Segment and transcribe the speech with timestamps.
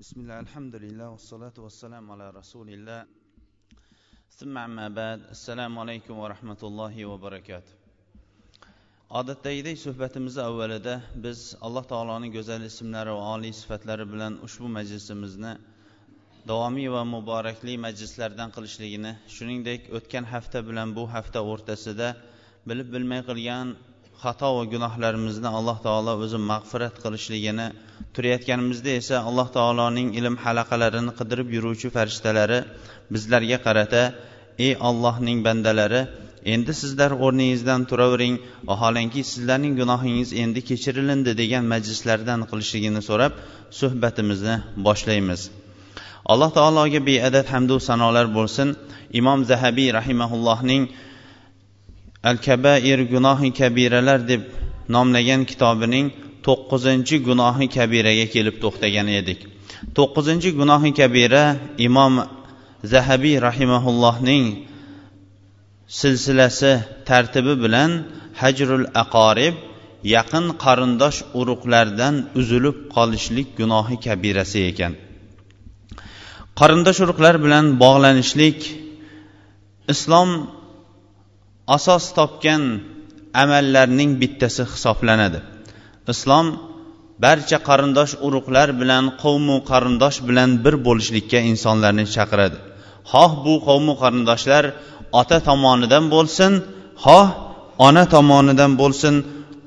[0.00, 3.00] بسم الله الحمد لله والصلاة والسلام على رسول الله
[4.38, 7.72] ثم أما بعد السلام عليكم ورحمة الله وبركاته
[9.10, 15.52] odatdagidek suhbatimizni avvalida biz alloh taoloning go'zal ismlari va oliy sifatlari bilan ushbu majlisimizni
[16.48, 22.08] davomiy va muborakli majlislardan qilishligini shuningdek o'tgan hafta bilan bu hafta o'rtasida
[22.68, 23.76] bilib bilmay qilgan
[24.23, 27.67] xato va gunohlarimizni alloh taolo o'zi mag'firat qilishligini
[28.15, 32.59] turayotganimizda esa alloh taoloning ilm halaqalarini qidirib yuruvchi farishtalari
[33.13, 34.03] bizlarga qarata
[34.65, 36.01] ey ollohning bandalari
[36.53, 38.35] endi sizlar o'rningizdan turavering
[38.69, 43.33] vaholanki sizlarning gunohingiz endi kechirilindi degan majlislardan qilishligini so'rab
[43.79, 44.55] suhbatimizni
[44.87, 45.41] boshlaymiz.
[46.31, 48.67] Alloh taologa beadad hamdu sanolar bo'lsin.
[49.19, 50.83] Imom zahabiy rahimaullohning
[52.29, 54.41] al kabair gunohi kabiralar deb
[54.95, 56.07] nomlagan kitobining
[56.45, 59.39] to'qqizinchi gunohi kabiraga kelib to'xtagan edik.
[59.97, 61.43] To'qqizinchi gunohi kabira
[61.87, 62.13] imom
[62.93, 64.45] zahabiy rahimaullohning
[65.99, 66.71] silsilasi
[67.09, 67.91] tartibi bilan
[68.41, 69.55] hajrul aqorib
[70.15, 74.93] yaqin qarindosh urug'lardan uzilib qolishlik gunohi kabirasi ekan.
[76.59, 78.59] Qarindosh urug'lar bilan bog'lanishlik
[79.93, 80.29] islom
[81.75, 82.63] asos topgan
[83.43, 85.39] amallarning bittasi hisoblanadi.
[86.13, 86.47] Islom
[87.23, 92.57] barcha qarindosh urug'lar bilan qavmu qarindosh bilan bir bo'lishlikka insonlarni chaqiradi.
[93.11, 94.63] Xoh bu qavmu qarindoshlar
[95.19, 96.51] ota tomonidan bo'lsin
[97.05, 97.27] xoh
[97.87, 99.15] ona tomonidan bo'lsin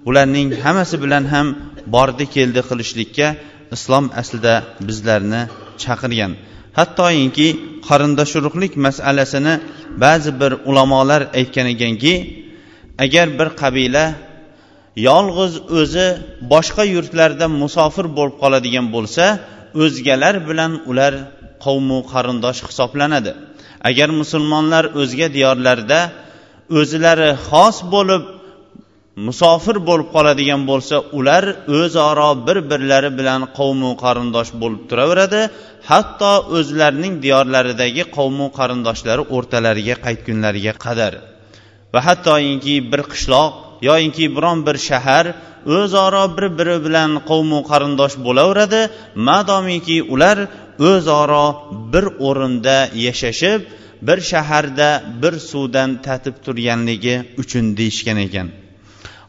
[0.06, 1.46] bularning hammasi bilan ham
[1.94, 3.28] bordi keldi qilishlikka
[3.76, 4.54] islom aslida
[4.88, 5.42] bizlarni
[5.82, 6.32] chaqirgan.
[6.78, 7.48] Hattoyinki
[7.88, 9.54] qarindosh urug'lik masalasini
[10.04, 12.14] ba'zi bir ulamolar aytgan ekanki
[13.04, 14.04] agar bir qabila
[15.08, 16.06] yolg'iz o'zi
[16.52, 19.24] boshqa yurtlarda musofir bo'lib qoladigan bo'lsa
[19.82, 21.12] o'zgalar bilan ular
[21.64, 23.32] qavmu qarindosh hisoblanadi.
[23.88, 26.00] Agar musulmonlar o'zga diyorlarda
[26.78, 28.22] o'zlari xos bo'lib
[29.16, 31.44] musofir bo'lib qoladigan bo'lsa ular
[31.78, 35.40] o'zaro bir birlari bilan qavmu qarindosh bo'lib turaveradi
[35.90, 41.12] hatto o'zlarining diyorlaridagi qavmu qarindoshlari o'rtalariga qaytgunlariga qadar.
[41.94, 43.50] Va hattoyinki bir qishloq
[43.88, 45.24] yoyinki biron bir shahar
[45.76, 48.80] o'zaro bir biri bilan qavmu qarindosh bo'laveradi
[49.28, 50.38] madomiki ular
[50.90, 51.46] o'zaro
[51.92, 52.76] bir o'rinda
[53.06, 53.60] yashashib
[54.06, 54.88] bir shaharda
[55.22, 58.48] bir suvdan tatib turganligi uchun deyishgan ekan.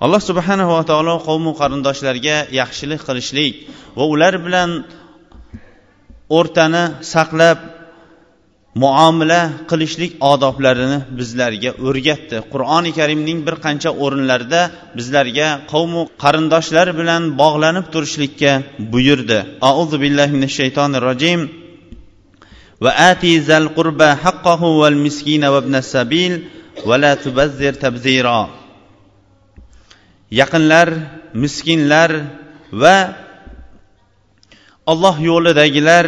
[0.03, 3.53] Alloh subhanava taolo qavmu qarindoshlarga yaxshilik qilishlik
[3.97, 4.69] va ular bilan
[6.38, 6.83] o'rtani
[7.13, 7.59] saqlab
[8.83, 12.38] muomala qilishlik odoblarini bizlarga o'rgatdi.
[12.53, 14.61] Qur'oni karimning bir qancha o'rinlarida
[14.97, 18.51] bizlarga qavmu qarindoshlar bilan bog'lanib turishlikka
[18.94, 19.39] buyurdi.
[19.69, 21.39] Auzu billahi minash shaytonir rojim
[22.83, 26.33] va ati zal qurba haqqahu val miskina va ibnas sabil
[26.88, 28.39] va la tubazzir tabzira.
[30.31, 30.88] Yaqinlar
[31.34, 32.12] miskinlar
[32.72, 32.97] va
[34.91, 36.06] alloh yo'lidagilar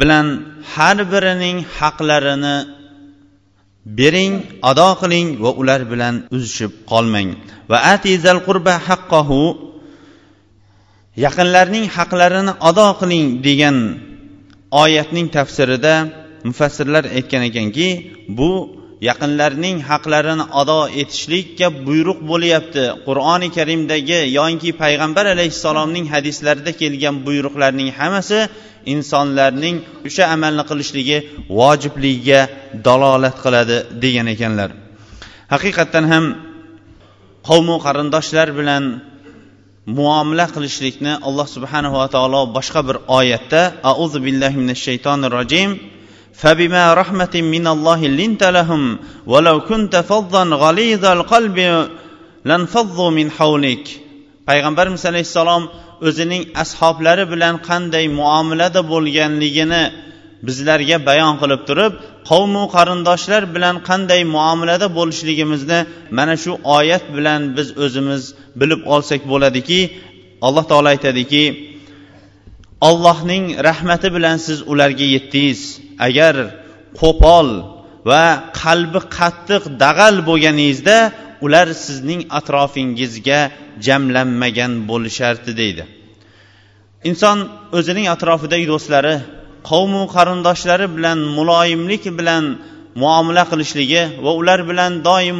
[0.00, 0.26] bilan
[0.74, 2.56] har birining haqlarini
[3.98, 4.32] bering
[4.70, 7.28] ado qiling va ular bilan uzishib qolmang.
[7.70, 9.42] Va atizal qurba haqqahu
[11.24, 13.76] yaqinlarning haqlarini ado qiling degan
[14.82, 15.94] oyatning tafsirida
[16.48, 17.88] mufassirlar aytgan ekanki
[18.38, 18.50] bu
[19.08, 22.84] yaqinlarning haqlarini ado etishlikka buyruq bo'lyapti.
[23.06, 28.38] Qur'oni karimdagi yoinki payg'ambar alayhissalomning hadislarida kelgan buyruqlarning hammasi
[28.94, 29.76] insonlarning
[30.08, 31.18] o'sha amalni qilishligi
[31.60, 32.40] vojibligiga
[32.86, 34.70] dalolat qiladi degan ekanlar.
[35.52, 36.24] Haqiqatdan ham
[37.48, 38.84] qavmu qarindoshlar bilan
[39.98, 45.70] muomala qilishlikni alloh subhanava taolo boshqa bir oyatda auzu billahi minash shaytonir rojim
[46.35, 48.97] فبما رحمة من الله لنت لهم
[49.31, 51.87] ولو كنت فظا غليظ القلب
[52.45, 53.85] لانفضوا من حولك
[54.49, 55.63] payg'ambarimiz alayhissalom
[56.07, 59.83] o'zining ashoblari bilan qanday muomalada bo'lganligini
[60.47, 61.93] bizlarga bayon qilib turib
[62.29, 65.79] qavmu qarindoshlar bilan qanday muomalada bo'lishligimizni
[66.17, 68.21] mana shu oyat bilan biz o'zimiz
[68.61, 69.79] bilib olsak bo'ladiki
[70.47, 71.43] alloh taolo aytadiki
[72.80, 75.60] ollohning rahmati bilan siz ularga yetdingiz.
[76.06, 76.34] Agar
[77.00, 77.48] qo'pol
[78.10, 78.24] va
[78.62, 80.98] qalbi qattiq dag'al bo'lganingizda
[81.44, 83.40] ular sizning atrofingizga
[83.86, 85.84] jamlanmagan bo'lishardi deydi.
[87.08, 87.38] Inson
[87.78, 89.14] o'zining atrofidagi do'stlari
[89.70, 92.44] qavmu qarindoshlari bilan muloyimlik bilan
[93.02, 95.38] muomala qilishligi va ular bilan doim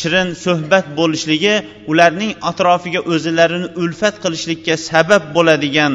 [0.00, 1.54] shirin suhbat bo'lishligi
[1.92, 5.92] ularning atrofiga o'zlarini ulfat qilishlikka sabab bo'ladigan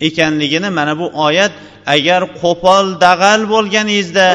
[0.00, 1.52] ekanligini mana bu oyat
[1.86, 4.26] agar qo'pol dag'al bo'lganingizda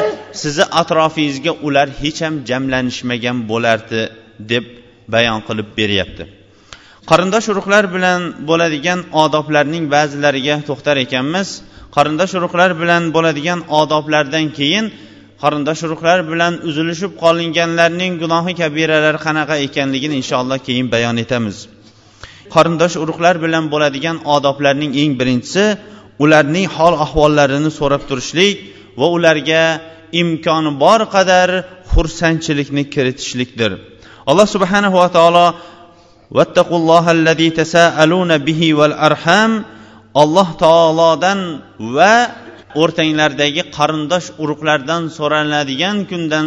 [0.42, 4.00] sizni atrofingizga ular hech ham jamlanishmagan bo'lardi
[4.52, 4.64] deb
[5.14, 6.24] bayon qilib beryapti.
[7.10, 11.48] Qarindosh urug'lar bilan bo'ladigan odoblarning ba'zilariga to'xtar ekanmiz.
[11.96, 14.86] Qarindosh urug'lar bilan bo'ladigan odoblardan keyin
[15.42, 21.56] qarindosh urug'lar bilan uzilishib qolinganlarning gunohi kabiralari qanaqa ekanligini inshaalloh keyin bayon etamiz.
[22.54, 25.64] Qarindosh urug'lar bilan bo'ladigan odoblarning eng birinchisi
[26.24, 28.54] ularning hol ahvollarini so'rab turishlik
[29.00, 29.62] va ularga
[30.22, 31.48] imkoni bor qadar
[31.92, 33.70] xursandchilikni kiritishlikdir.
[34.30, 35.46] Alloh subhanahu va taolo
[38.48, 39.52] bihi val arham
[40.22, 41.40] alloh taolodan
[41.96, 42.14] va
[42.82, 46.46] o'rtanglardagi qarindosh urug'lardan so'raladigan kundan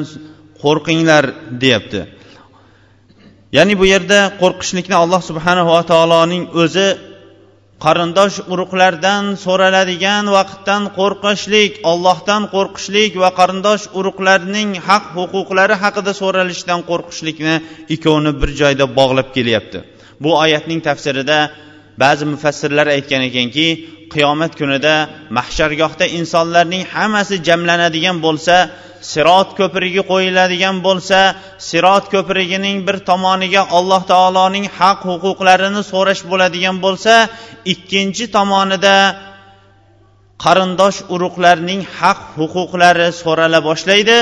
[0.63, 1.23] qo'rqinglar
[1.61, 2.01] deyapti.
[3.57, 6.87] Ya'ni bu yerda qo'rqishlikni alloh subhanava taoloning o'zi
[7.85, 17.55] qarindosh urug'lardan so'raladigan vaqtdan qo'rqishlik ollohdan qo'rqishlik va qarindosh urug'larning haq huquqlari haqida so'ralishdan qo'rqishlikni
[17.95, 19.79] ikkovini bir joyda bog'lab kelyapti.
[20.23, 21.37] Bu oyatning tafsirida
[22.03, 23.67] ba'zi mufassirlar aytgan ekanki
[24.13, 24.95] qiyomat kunida
[25.37, 28.55] mahshargohda insonlarning hammasi jamlanadigan bo'lsa
[29.11, 31.19] sirot ko'prigi qo'yiladigan bo'lsa
[31.69, 37.13] sirot ko'prigining bir tomoniga alloh taoloning haq huquqlarini so'rash bo'ladigan bo'lsa
[37.73, 38.95] ikkinchi tomonida
[40.43, 44.17] qarindosh urug'larning haq huquqlari so'rala boshlaydi.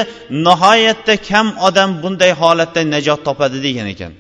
[0.48, 4.12] Nihoyatda kam odam bunday holatda najot topadi degan ekan.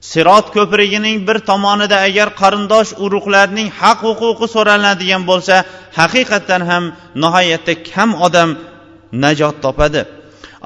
[0.00, 5.56] Sirot ko'prigining bir tomonida agar qarindosh urug'larning haq huquqi so'ralinadigan bo'lsa
[5.98, 6.84] haqiqatdan ham
[7.22, 8.50] nihoyatda kam odam
[9.12, 10.02] najot topadi.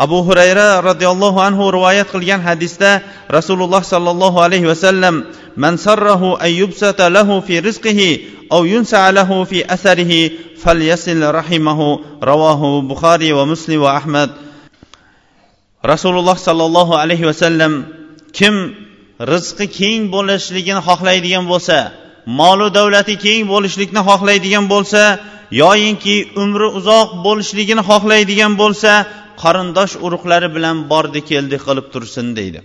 [0.05, 2.91] Abu hurayra roziyallohu anhu rivoyat qilgan hadisda
[3.37, 5.15] rasululloh sollallohu alayhi vasallam
[5.57, 8.11] man sarrahu an yubsata lahu fi rizqihi
[8.51, 14.31] aw yunsa lahu fi asarihi falyasil rahimahu ravohu buxoriy va muslim va ahmad.
[15.93, 17.73] Rasululloh sollallohu alayhi vasallam
[18.35, 18.84] kim
[19.32, 21.78] rizqi keng bo'lishligini xohlaydigan bo'lsa
[22.40, 25.02] molu davlati keng bo'lishlikni xohlaydigan bo'lsa
[25.62, 28.92] yoyinki umri uzoq bo'lishligini xohlaydigan bo'lsa
[29.42, 32.62] qarindosh urug'lari bilan bordi keldi qilib tursin deydi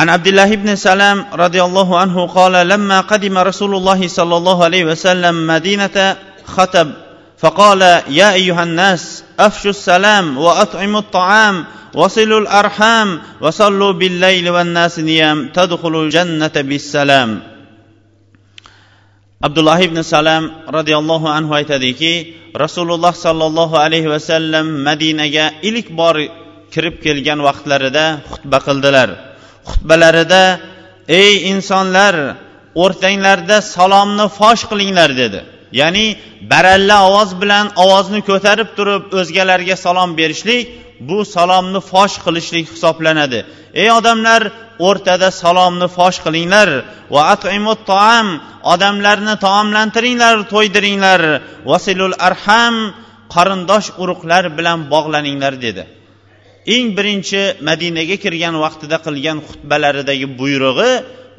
[0.00, 4.64] عن عبد الله بن سلام رضي الله عنه قال لما قدم رسول الله صلى الله
[4.64, 5.96] عليه وسلم مدينة
[6.54, 6.88] خطب
[7.38, 11.64] فقال يا أيها الناس أفشوا السلام وأطعموا الطعام
[11.94, 17.54] وصلوا الأرحام وصلوا بالليل والناس نيام تدخلوا الجنة بالسلام
[19.44, 20.44] abdulloh ibn salam
[20.76, 22.14] roziyallohu anhu aytadiki
[22.64, 26.16] rasululloh sollallohu alayhi vasallam madinaga ilk bor
[26.72, 29.08] kirib kelgan vaqtlarida xutba qildilar
[29.70, 30.44] xutbalarida
[31.20, 32.14] ey insonlar
[32.82, 35.40] o'rtanglarda salomni fosh qilinglar dedi
[35.79, 36.05] ya'ni
[36.51, 40.63] baralla ovoz bilan ovozni ko'tarib turib o'zgalarga salom berishlik
[41.09, 43.39] bu salomni fosh qilishlik hisoblanadi.
[43.81, 44.41] Ey odamlar
[44.87, 46.69] o'rtada salomni fosh qilinglar
[47.13, 48.27] va atimut taam
[48.73, 51.21] odamlarni taomlantiringlar to'ydiringlar.
[51.71, 52.75] Vasilul arham
[53.35, 55.83] qarindosh urug'lar bilan bog'laninglar dedi.
[56.75, 60.91] Eng birinchi madinaga kirgan vaqtida qilgan xutbalaridagi buyrug'i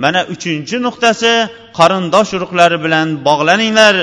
[0.02, 1.32] mana uchinchi nuqtasi
[1.78, 3.94] qarindosh urug'lari bilan bog'laninglar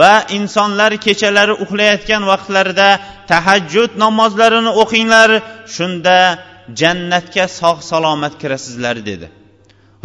[0.00, 2.88] va insonlar kechalari uxlayotgan vaqtlarida
[3.30, 5.30] tahajjud namozlarini o'qinglar.
[5.74, 6.18] Shunda
[6.80, 9.26] jannatga sog' salomat kirasizlar dedi.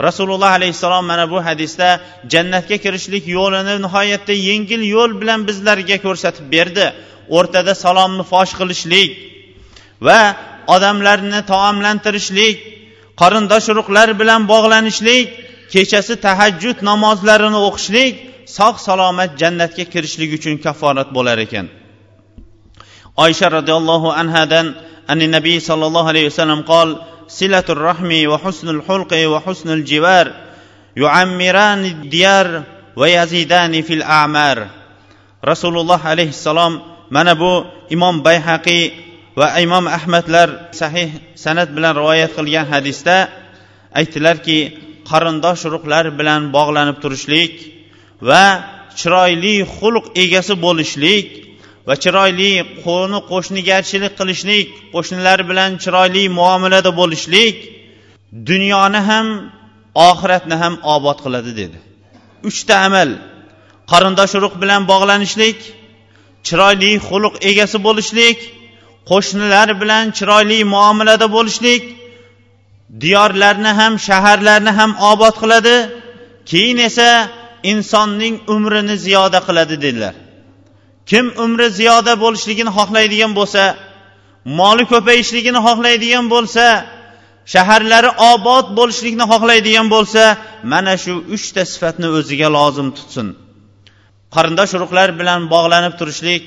[0.08, 1.90] Rasululloh alayhissalom mana bu hadisda
[2.34, 6.86] jannatga kirishlik yo'lini nihoyatda yengil yo'l bilan bizlarga ko'rsatib berdi.
[7.38, 9.10] O'rtada salomni fosh qilishlik
[10.08, 10.20] va
[10.76, 12.58] odamlarni taomlantirishlik
[13.20, 15.28] qarindosh urug'lar bilan bog'lanishlik
[15.74, 18.14] kechasi tahajjud namozlarini o'qishlik
[18.58, 21.66] sog' salomat jannatga kirishlik uchun kafforat bo'lar ekan.
[23.24, 24.68] Oysha roziyallohu anhadan
[25.12, 26.90] ani nabiy sollallohu alayhi vasallam qol
[27.38, 30.26] silatul rahmi va husnul xulqi va husnul jivar
[31.02, 32.48] yuammirani diyar
[33.00, 34.58] va yazidani fil amar.
[35.52, 36.74] Rasululloh alayhissalom
[37.16, 37.54] mana bu
[37.96, 40.50] imom bayhaqiy va imom ahmadlar
[40.82, 41.10] sahih
[41.44, 43.18] san'at bilan rivoyat qilgan hadisda
[44.00, 44.60] aytdilarki
[45.10, 47.54] qarindosh urug'lar bilan bog'lanib turishlik
[48.30, 48.44] va
[49.00, 51.28] chiroyli xulq egasi bo'lishlik
[51.88, 52.52] va chiroyli
[52.86, 57.56] qo'ni qo'shnigarchilik qilishlik qo'shnilar bilan chiroyli muomalada bo'lishlik
[58.50, 59.28] dunyoni ham
[60.10, 61.78] oxiratni ham obod qiladi dedi.
[62.50, 63.10] Uchta amal
[63.92, 65.60] qarindosh urug' bilan bog'lanishlik
[66.48, 68.38] chiroyli xulq egasi bo'lishlik
[69.10, 71.84] qo'shnilar bilan chiroyli muomalada bo'lishlik
[73.04, 75.76] diyorlarni ham shaharlarni ham obod qiladi
[76.50, 77.10] keyin esa
[77.72, 80.16] insonning umrini ziyoda qiladi dedilar.
[81.10, 83.64] Kim umri ziyoda bo'lishligini xohlaydigan bo'lsa
[84.60, 86.66] moli ko'payishligini xohlaydigan bo'lsa
[87.54, 90.24] shaharlari obod bo'lishlikni xohlaydigan bo'lsa
[90.72, 93.28] mana shu uchta sifatni o'ziga lozim tutsin.
[94.36, 96.46] Qarindosh urug'lar bilan bog'lanib turishlik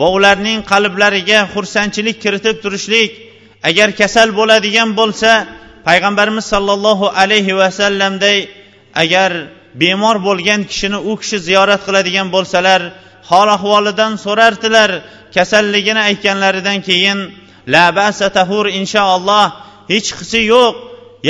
[0.00, 3.10] va ularning qalblariga xursandchilik kiritib turishlik
[3.68, 5.30] agar kasal bo'ladigan bo'lsa
[5.88, 8.38] payg'ambarimiz sollallohu alayhi vasallamday
[9.02, 9.30] agar
[9.82, 12.80] bemor bo'lgan kishini u kishi ziyorat qiladigan bo'lsalar
[13.30, 14.90] hol ahvolidan so'rardilar
[15.36, 17.18] kasalligini aytganlaridan keyin
[17.74, 19.46] la basa tahur inshaalloh
[19.92, 20.74] hech qisi yo'q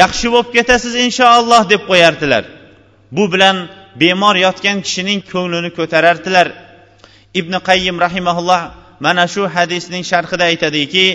[0.02, 2.44] yaxshi bo'lib ketasiz inshaalloh deb qo'yardilar.
[3.16, 3.56] Bu bilan
[4.00, 6.46] bemor yotgan kishining ko'nglini ko'tarardilar.
[7.40, 8.62] Ibn qayyim rahimaulloh
[9.04, 11.06] mana shu hadisning sharhida aytadiki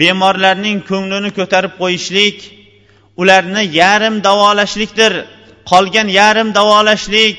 [0.00, 2.38] bemorlarning ko'nglini ko'tarib qo'yishlik
[3.20, 5.12] ularni yarim davolashlikdir.
[5.70, 7.36] Qolgan yarim davolashlik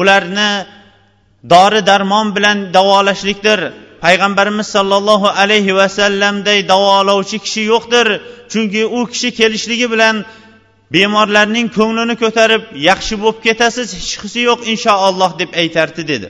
[0.00, 0.50] ularni
[1.52, 3.60] dori darmon bilan davolashlikdir.
[4.04, 8.06] Payg'ambarimiz sollallohu alayhi vasallamday davolovchi kishi yo'qdir.
[8.52, 10.16] Chunki u kishi kelishligi bilan
[10.94, 16.28] bemorlarning ko'nglini ko'tarib yaxshi bo'lib ketasiz hech qisi yo'q inshaalloh deb aytardi dedi.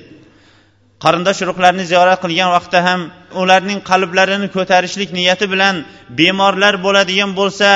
[1.04, 3.00] Qarindosh urug'larni ziyorat qilgan vaqtda ham
[3.42, 5.74] ularning qalblarini ko'tarishlik niyati bilan
[6.18, 7.68] bemorlar bo'ladigan bo'lsa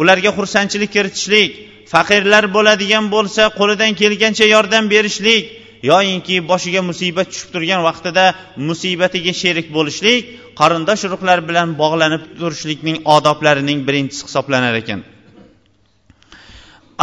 [0.00, 1.50] ularga xursandchilik kiritishlik
[1.92, 5.44] faqirlar bo'ladigan bo'lsa qo'lidan kelgancha yordam berishlik
[5.90, 8.24] yoyinki boshiga musibat tushib turgan vaqtida
[8.68, 10.20] musibatiga sherik bo'lishlik
[10.60, 15.00] qarindosh urug'lar bilan bog'lanib turishlikning odoblarining birinchisi hisoblanar ekan.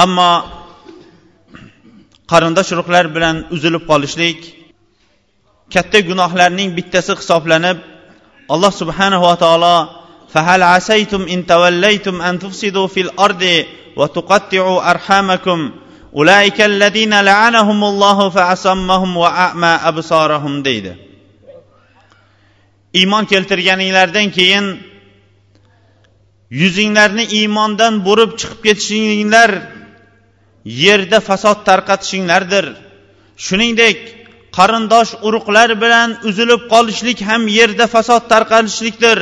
[0.03, 0.31] Ammo
[2.31, 4.39] qarindosh urug'lar bilan uzilib qolishlik
[5.74, 7.78] katta gunohlarning bittasi hisoblanib
[8.54, 9.76] alloh subhanahu va taolo
[10.34, 13.64] فهل عسيتم إن توليتم أن تفسدوا في الأرض
[13.96, 15.70] وتقطعوا أرحامكم
[16.16, 20.92] أولئك الذين لعنهم الله فأصمهم وأعمى أبصارهم deydi
[22.94, 24.66] iymon keltirganinglardan keyin
[26.50, 29.50] yuzinglarni iymondan burib chiqib ketishinglar
[30.64, 32.66] yerda fasod tarqatishinglardir
[33.46, 33.98] shuningdek
[34.57, 39.19] qarindosh urug'lar bilan uzilib qolishlik ham yerda fasod tarqalishlikdir.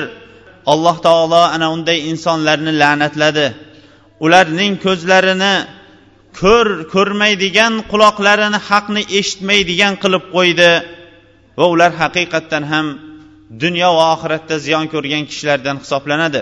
[0.73, 3.47] Alloh taolo ana unday insonlarni la'natladi.
[4.25, 5.53] Ularning ko'zlarini
[6.41, 10.71] ko'r ko'rmaydigan quloqlarini haqni eshitmaydigan qilib qo'ydi.
[11.59, 12.85] Va ular haqiqatdan ham
[13.63, 16.41] dunyo va oxiratda ziyon ko'rgan kishilardan hisoblanadi.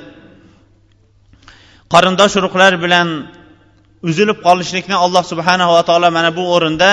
[1.93, 3.07] Qarindosh urug'lar bilan
[4.09, 6.91] uzilib qolishlikni alloh subhanava taolo mana bu o'rinda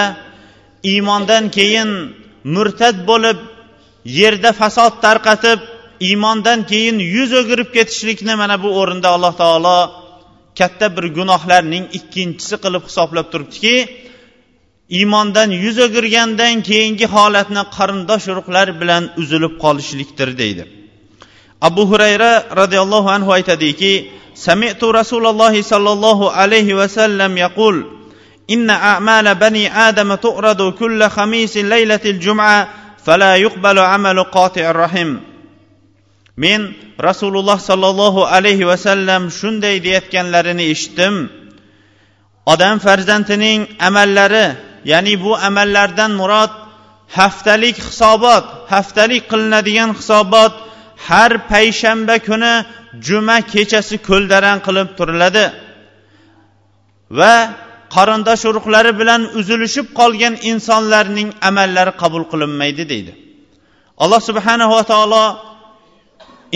[0.83, 1.91] iymondan keyin
[2.45, 3.39] murtad bo'lib
[4.05, 5.61] yerda fasod tarqatib
[6.09, 9.79] iymondan keyin yuz o'girib ketishlikni mana bu o'rinda alloh taolo
[10.59, 13.77] katta bir gunohlarning ikkinchisi qilib hisoblab turibdiki
[14.99, 20.65] iymondan yuz o'girgandan keyingi holatni qarindosh urug'lar bilan uzilib qolishlikdir deydi.
[21.69, 23.93] Abu hurayra roziyallohu anhu aytadiki
[24.47, 27.77] samitu rasululloh sollallohu alayhi vasallam yaqul
[28.50, 32.68] إن أعمال بني آدم تؤرد كل خميس ليلة الجمعة
[33.06, 35.18] فلا يقبل عمل قاطع الرحم
[36.38, 41.16] men rasululloh sollallohu alayhi vasallam shunday deyayotganlarini eshitdim
[42.54, 44.48] odam farzandining amallari
[44.92, 46.52] ya'ni bu amallardan murod
[47.18, 50.54] haftalik hisobot haftalik qilinadigan hisobot
[51.08, 52.54] har payshanba kuni
[53.08, 55.46] juma kechasi ko'ldarang qilib turiladi
[57.20, 57.36] va
[57.95, 63.13] qarindosh urug'lari bilan uzilishib qolgan insonlarning amallari qabul qilinmaydi deydi.
[64.03, 65.25] Alloh subhanahu va taolo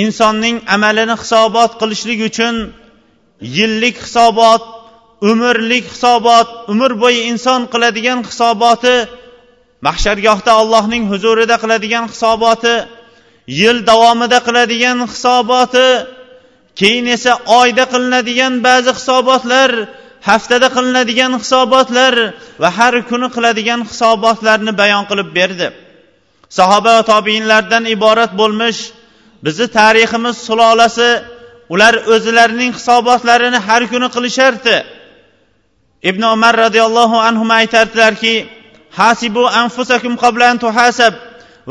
[0.05, 2.55] insonning amalini hisobot qilishlik uchun
[3.57, 4.63] yillik hisobot
[5.31, 8.97] umrlik hisobot umr bo'yi inson qiladigan hisoboti
[9.87, 12.75] mahshargohda allohning huzurida qiladigan hisoboti
[13.61, 15.89] yil davomida qiladigan hisoboti
[16.81, 19.71] keyin esa oyda qilinadigan ba'zi hisobotlar
[20.29, 22.15] haftada qilinadigan hisobotlar
[22.63, 25.69] va har kuni qiladigan hisobotlarni bayon qilib berdi.
[26.59, 28.81] Sahoba va tobiinlardan iborat bo'lmish
[29.45, 31.11] bizni tariximiz sulolasi
[31.73, 34.77] ular o'zlarining hisobotlarini har kuni qilishardi.
[36.11, 38.35] Ibn umar roziyallohu anhu aytardilarki
[38.99, 41.15] hasibu anfusakum qabla an tuhasab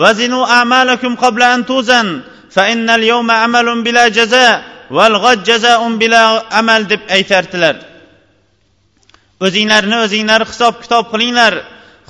[0.03, 2.07] vazinu a'malakum qabla an tuzan
[2.55, 4.47] fa innal yawma amalun bila jaza
[4.97, 6.21] val g'ad jazaun bila
[6.59, 7.88] amal deb aytardilar.
[9.45, 11.53] O'zinglarni o'zinglar hisob kitob qilinglar.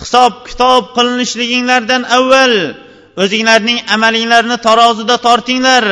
[0.02, 2.54] Hisob kitob qilinishliginglardan avval
[3.24, 5.86] o'zinglarning amalinglarni tarozida tortinglar.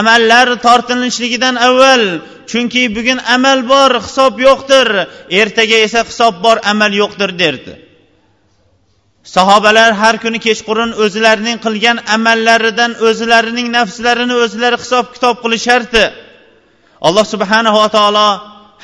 [0.00, 2.02] Amallar tortilishligidan avval
[2.50, 4.88] chunki bugun amal bor hisob yo'qdir.
[5.40, 7.74] Ertaga esa hisob bor amal yo'qdir derdi.
[9.34, 16.04] Sahobalar har kuni kechqurun o'zlarining qilgan amallaridan o'zlarining nafslarini o'zlari hisob kitob qilishardi.
[17.06, 18.28] Alloh subhanava taolo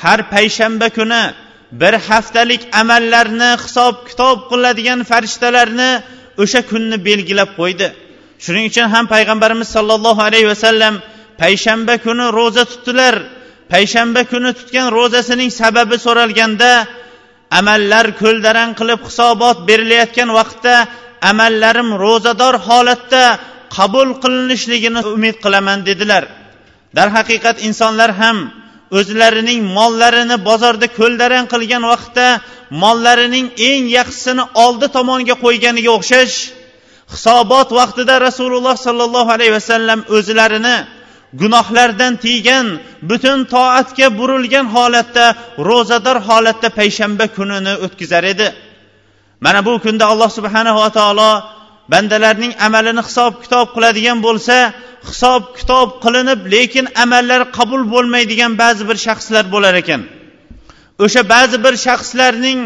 [0.03, 1.23] har payshanba kuni
[1.71, 5.91] bir haftalik amallarni hisob kitob qiladigan farishtalarni
[6.43, 7.87] o'sha kunni belgilab qo'ydi.
[8.43, 10.93] Shuning uchun ham payg'ambarimiz sollallohu alayhi vasallam
[11.41, 13.15] payshanba kuni ro'za tutdilar.
[13.73, 16.71] Payshanba kuni tutgan ro'zasining sababi so'ralganda
[17.59, 20.75] amallar ko'ldarang qilib hisobot berilayotgan vaqtda
[21.31, 23.23] amallarim ro'zador holatda
[23.77, 26.23] qabul qilinishligini umid qilaman dedilar.
[26.97, 28.37] Darhaqiqat insonlar ham
[28.97, 32.27] o'zlarining mollarini bozorda ko'ldarang qilgan vaqtda
[32.83, 36.35] mollarining eng yaxshisini oldi tomonga qo'yganiga o'xshash
[37.13, 40.77] hisobot vaqtida rasululloh sollallohu alayhi vasallam o'zlarini
[41.41, 42.67] gunohlardan tiygan
[43.09, 45.25] butun toatga burilgan holatda
[45.69, 48.47] ro'zador holatda payshanba kunini o'tkazar edi.
[49.45, 51.31] Mana bu kunda alloh subhanava taolo
[51.91, 54.55] bandalarning amalini hisob kitob qiladigan bo'lsa
[55.09, 60.01] hisob kitob qilinib lekin amallari qabul bo'lmaydigan ba'zi bir shaxslar bo'lar ekan.
[61.03, 62.59] O'sha ba'zi bir shaxslarning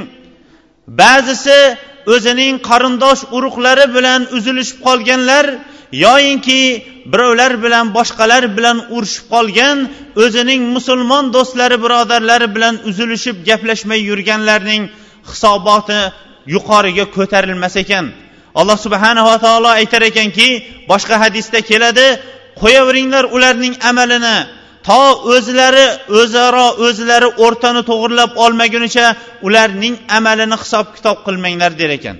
[1.02, 1.60] ba'zisi
[2.14, 5.46] o'zining qarindosh urug'lari bilan uzilishib qolganlar
[6.06, 6.62] yoyinki
[7.12, 9.78] birovlar bilan boshqalar bilan urushib qolgan
[10.24, 14.84] o'zining musulmon do'stlari birodarlari bilan uzilishib gaplashmay yurganlarning
[15.30, 16.02] hisoboti
[16.54, 18.06] yuqoriga ko'tarilmas ekan.
[18.60, 20.48] Alloh subhanava taolo aytar ekanki
[20.92, 22.08] boshqa hadisda keladi
[22.62, 24.38] qo'yaveringlar ularning amalini.
[24.88, 25.04] To
[25.36, 25.86] o'zlari
[26.20, 29.06] o'zaro o'zlari o'rtani to'g'irlab olmagunicha
[29.48, 32.16] ularning amalini hisob kitob qilmanglar der ekan.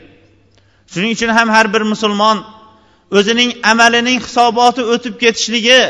[0.92, 2.38] Shuning uchun ham har bir musulmon
[3.18, 5.82] o'zining amalining hisoboti o'tib ketishligi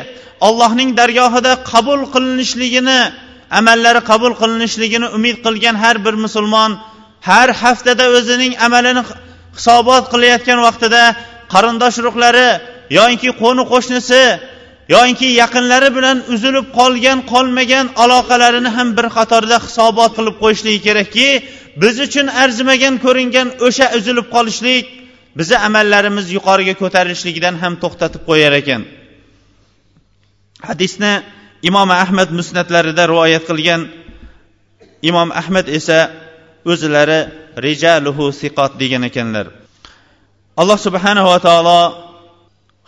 [0.47, 2.99] allohning dargohida qabul qilinishligini
[3.59, 6.71] amallari qabul qilinishligini umid qilgan har bir musulmon
[7.29, 9.03] har haftada o'zining amalini
[9.57, 11.03] hisobot qilayotgan vaqtida
[11.53, 12.49] qarindosh urug'lari
[12.97, 14.21] yoinki qo'ni qo'shnisi
[14.95, 21.27] yoinki yaqinlari bilan uzilib qolgan qolmagan aloqalarini ham bir qatorda hisobot qilib qo'yishligi kerakki
[21.81, 24.85] biz uchun arzimagan ko'ringan o'sha uzilib qolishlik
[25.37, 28.81] bizni amallarimiz yuqoriga ko'tarilishligidan ham to'xtatib qo'yar ekan.
[30.69, 31.13] Hadisni
[31.69, 33.81] imom ahmad musnatlarida rivoyat qilgan
[35.09, 35.97] imom ahmad esa
[36.72, 37.20] o'zlari
[37.66, 39.46] rijaluhu siqot degan ekanlar
[40.60, 41.80] alloh subhanava taolo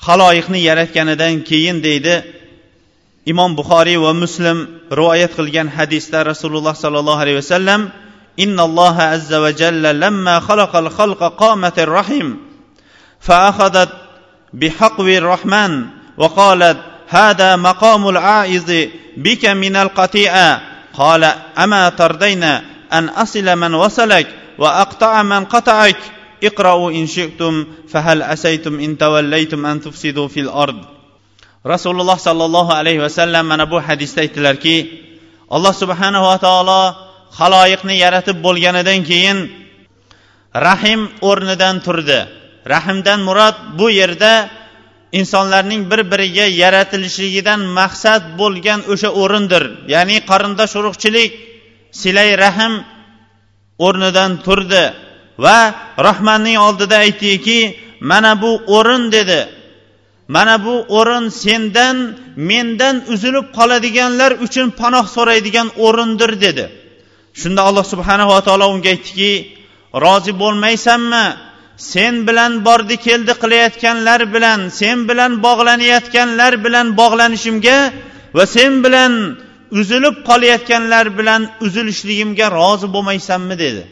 [0.06, 2.14] haloyiqni yaratganidan keyin deydi
[3.32, 4.58] imom buxoriy va muslim
[4.98, 7.82] rivoyat qilgan hadisda rasululloh sollallohu alayhi vasallam
[8.40, 12.34] إن الله عز وجل لما خلق الخلق قامت الرحم
[13.20, 13.88] فأخذت
[14.52, 20.60] بحقو الرحمن وقالت هذا مقام العائز بك من القطيئة
[20.94, 21.24] قال
[21.58, 22.44] أما ترضين
[22.97, 24.27] an asila man wasalak
[24.61, 25.99] va aqta'a man qata'ak.
[26.49, 30.77] Iqra'u in shi'tum fahal asaytum in tawallaytum an tufsidu fil ard.
[31.65, 34.77] Rasululloh sollallohu alayhi vasallam mana bu hadisda aytdilarki
[35.49, 36.81] alloh subhanahu va taolo
[37.39, 39.37] haloyiqni yaratib bo'lganidan keyin
[40.67, 42.19] rahim o'rnidan turdi.
[42.73, 44.49] Rahimdan murod bu yerda
[45.19, 51.31] insonlarning bir biriga yaratilishligidan maqsad bo'lgan o'sha o'rindir ya'ni qarindosh urug'chilik
[52.01, 52.73] silay rahm
[53.85, 54.83] o'rnidan turdi
[55.43, 55.59] va
[56.07, 57.59] rahmanning oldida aytdiki
[58.09, 59.41] mana bu o'rin dedi.
[60.27, 61.97] Mana bu o'rin sendan
[62.49, 66.65] mendan uzilib qoladiganlar uchun panoh so'raydigan o'rindir dedi.
[67.41, 69.31] Shunda alloh subhanava taolo unga aytdiki
[70.03, 71.25] rozi bo'lmaysanmi?
[71.91, 77.79] Sen bilan bordi keldi qilayotganlar bilan sen bilan bog'lanayotganlar bilan bog'lanishimga
[78.35, 79.11] va sen bilan
[79.79, 83.83] uzilib qolayotganlar bilan uzilishligimga rozi bo'lmaysanmi dedi.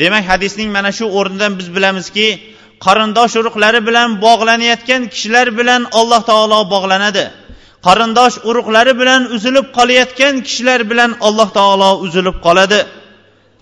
[0.00, 2.26] Demak hadisning mana shu o'rnidan biz bilamizki
[2.84, 7.24] qarindosh urug'lari bilan bog'lanayotgan kishilar bilan alloh taolo bog'lanadi.
[7.86, 12.80] Qarindosh urug'lari bilan uzilib qolayotgan kishilar bilan alloh taolo uzilib qoladi.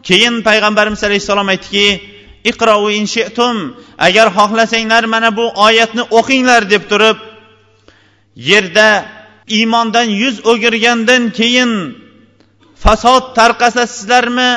[0.08, 1.86] Keyin payg'ambarimiz alayhissalom aytdiki
[2.50, 3.56] iqrou inshitum
[4.06, 7.18] agar xohlasanglar mana bu oyatni o'qinglar deb turib
[8.50, 8.88] yerda
[9.48, 11.72] iymondan yuz o'girgandan keyin
[12.84, 14.50] fasod tarqatasizlarmi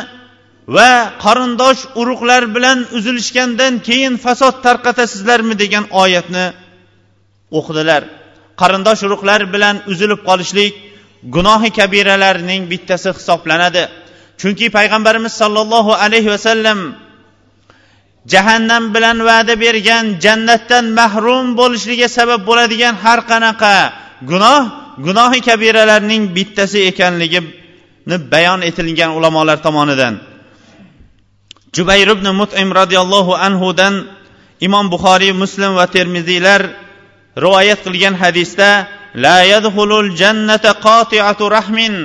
[0.76, 0.92] va
[1.26, 6.46] qarindosh urug'lar bilan uzilishgandan keyin fasod tarqatasizlarmi degan oyatni
[7.58, 8.02] o'qidilar.
[8.62, 10.74] Qarindosh urug'lar bilan uzilib qolishlik
[11.36, 13.84] gunohi kabiralarning bittasi hisoblanadi.
[14.42, 16.80] Chunki payg'ambarimiz sollallohu alayhi vasallam
[18.26, 23.76] jahannam bilan va'da bergan jannatdan mahrum bo'lishligiga sabab bo'ladigan har qanaqa
[24.30, 24.62] gunoh
[25.06, 30.14] gunohi kabiralarning bittasi ekanligini bayon etilgan ulamolar tomonidan.
[31.76, 33.94] Jubayr ibn mutim roziyallohu anhudan
[34.68, 36.62] imom buxoriy muslim va termiziylar
[37.44, 38.70] rivoyat qilgan hadisda
[39.24, 41.96] la yadxulul jannata qotiatu rahmin.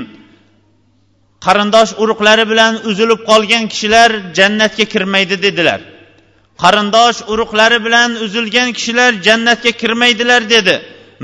[1.44, 5.80] Qarindosh urug'lari bilan uzilib qolgan kishilar jannatga kirmaydi dedilar.
[6.62, 10.74] qarindosh urug'lari bilan uzilgan kishilar jannatga kirmaydilar dedi.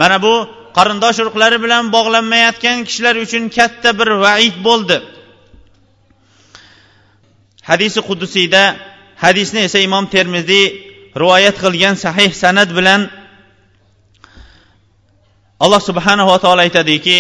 [0.01, 0.35] Mana bu
[0.79, 4.97] qarindosh urug'lari bilan bog'lanmayotgan kishilar uchun katta bir vaid bo'ldi.
[7.71, 8.62] Hadisi qudusiyda
[9.25, 10.66] hadisni esa imom termiziy
[11.23, 13.01] rivoyat qilgan sahih sanad bilan
[15.64, 17.19] alloh subhanava taolo aytadiki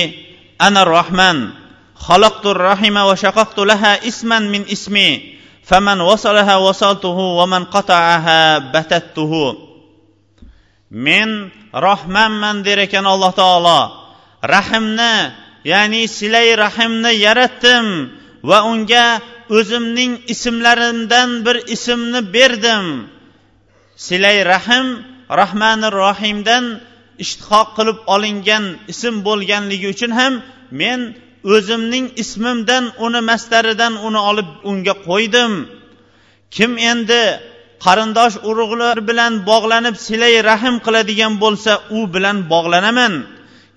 [0.66, 1.36] ana rohman
[2.06, 5.39] xaloqtur rahima va shaqaqtu laha isman min ismi.
[5.70, 5.98] faman
[7.38, 8.40] va man qata'aha
[11.06, 11.30] men
[11.86, 13.80] rohmanman der ekan alloh taolo
[14.54, 15.14] rahimni
[15.72, 17.86] ya'ni silay rahimni yaratdim
[18.42, 19.06] va unga
[19.56, 22.86] o'zimning ismlarimdan bir ismni berdim.
[24.06, 24.86] Silay rahim
[25.40, 26.64] rahmani rohimdan
[27.24, 30.32] ishtihoq qilib olingan ism bo'lganligi uchun ham
[30.80, 31.00] men
[31.44, 35.52] o'zimning ismimdan uni mastaridan uni olib unga qo'ydim.
[36.56, 37.22] Kim endi
[37.84, 43.14] qarindosh urug'lar bilan bog'lanib silay rahm qiladigan bo'lsa u bilan bog'lanaman.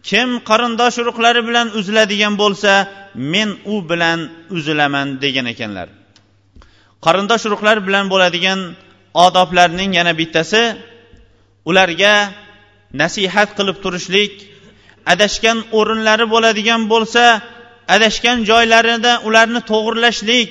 [0.09, 2.73] Kim qarindosh urug'lari bilan uziladigan bo'lsa
[3.33, 4.19] men u bilan
[4.55, 5.87] uzilaman degan ekanlar.
[7.05, 8.59] Qarindosh urug'lar bilan bo'ladigan
[9.25, 10.63] odoblarning yana bittasi
[11.69, 12.15] ularga
[13.01, 14.33] nasihat qilib turishlik
[15.13, 17.23] adashgan o'rinlari bo'ladigan bo'lsa
[17.95, 20.49] adashgan joylarida ularni to'g'irlashlik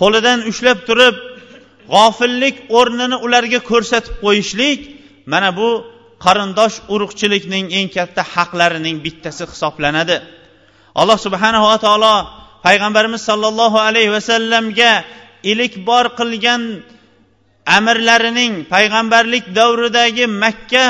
[0.00, 1.16] qo'lidan ushlab turib
[1.94, 4.80] g'ofillik o'rnini ularga ko'rsatib qo'yishlik
[5.32, 5.68] mana bu
[6.24, 10.16] qarindosh urug'chilikning eng katta haqlarining bittasi hisoblanadi.
[11.00, 12.16] Alloh subhanava taolo
[12.66, 14.92] payg'ambarimiz sollallohu alayhi vasallamga
[15.50, 16.62] ilik bor qilgan
[17.78, 20.86] amirlarining payg'ambarlik davridagi makka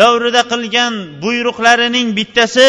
[0.00, 2.68] davrida qilgan buyruqlarining bittasi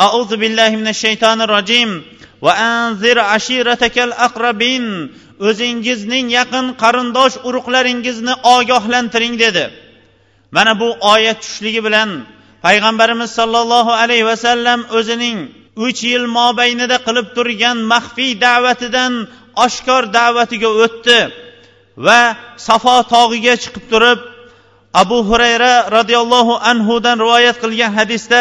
[0.00, 2.02] أعوذ بالله من الشيطان الرجيم
[2.42, 5.12] وأنذر عشيرتك الأقربين
[5.48, 9.64] o'zingizning yaqin qarindosh urug'laringizni ogohlantiring dedi.
[10.54, 12.10] Mana bu oyat tushishligi bilan
[12.64, 15.38] payg'ambarimiz sollallohu alayhi vasallam o'zining
[15.86, 19.12] uch yil mobaynida qilib turgan maxfiy da'vatidan
[19.64, 21.18] oshkor da'vatiga o'tdi
[22.06, 22.20] va
[22.66, 24.18] safo tog'iga chiqib turib
[25.02, 28.40] abu hurayra roziyallohu anhudan rivoyat qilgan hadisda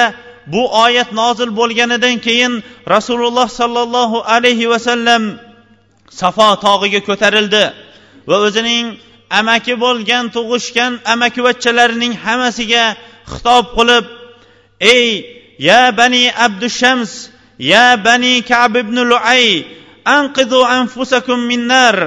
[0.53, 2.53] bu oyat nozil bo'lganidan keyin
[2.93, 5.23] rasululloh sollallohu alayhi vasallam
[6.19, 7.63] safo tog'iga ko'tarildi
[8.29, 8.85] va o'zining
[9.39, 12.85] amaki bo'lgan tug'ishgan amakivachchalarining hammasiga
[13.31, 14.05] xitob qilib
[14.93, 15.07] ey
[15.67, 17.11] ya bani abdushams
[17.71, 19.45] ya bani kab ibn luay
[20.17, 21.97] anqidu anfusakum min nar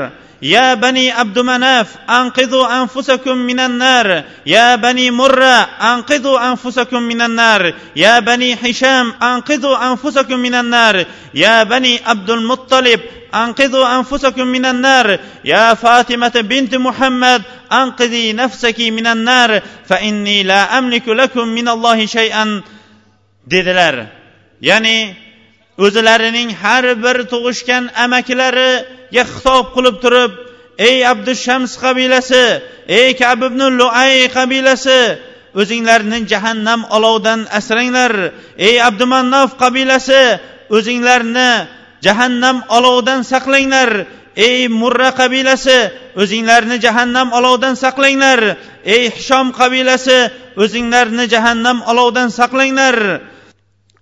[0.43, 4.25] يا بني عبد مناف أنقذوا أنفسكم من النار.
[4.47, 7.75] يا بني مرة أنقذوا أنفسكم من النار.
[7.97, 11.05] يا بني هشام أنقذوا أنفسكم من النار.
[11.35, 13.01] يا بني عبد المطلب
[13.35, 15.19] أنقذوا أنفسكم من النار.
[15.45, 17.43] يا فاطمة بنت محمد
[17.73, 19.63] أنقذي نفسك من النار.
[19.87, 22.63] فإني لا أملك لكم من الله شيئا.
[23.45, 24.09] Dedilar
[24.65, 25.24] ya'ni
[25.79, 30.33] o'zilarining har bir tug'ishgan amakilariga xitob qilib turib
[30.89, 32.45] ey abdushams qabilasi
[32.99, 35.01] ey kab ibn luay qabilasi
[35.61, 38.35] o'zinglarni jahannam olovidan asranglar.
[38.59, 40.23] Ey abdumannof qabilasi
[40.77, 41.51] o'zinglarni
[42.05, 43.91] jahannam olovidan saqlanglar.
[44.37, 45.79] Ey murra qabilasi
[46.23, 48.41] o'zinglarni jahannam olovidan saqlanglar.
[48.95, 50.19] Ey hishom qabilasi
[50.63, 52.97] o'zinglarni jahannam olovidan saqlanglar.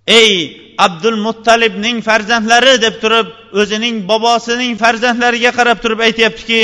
[0.07, 3.27] Ey abdul muttalibning farzandlari deb turib
[3.61, 6.61] o'zining bobosining farzandlariga qarab turib aytyaptiki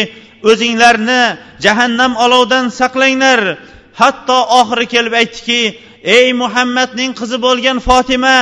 [0.51, 1.21] o'zinglarni
[1.65, 3.41] jahannam olovidan saqlanglar.
[4.01, 5.61] Hatto oxiri kelib aytdiki
[6.17, 8.35] ey muhammadning qizi bo'lgan fotima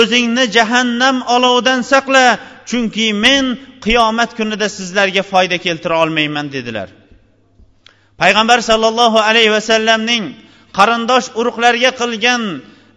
[0.00, 2.24] o'zingni jahannam olovidan saqla
[2.70, 3.44] chunki men
[3.84, 6.88] qiyomat kunida sizlarga foyda keltira olmayman dedilar.
[8.22, 10.24] Payg'ambar sollallohu alayhi vasallamning
[10.78, 12.42] qarindosh urug'larga qilgan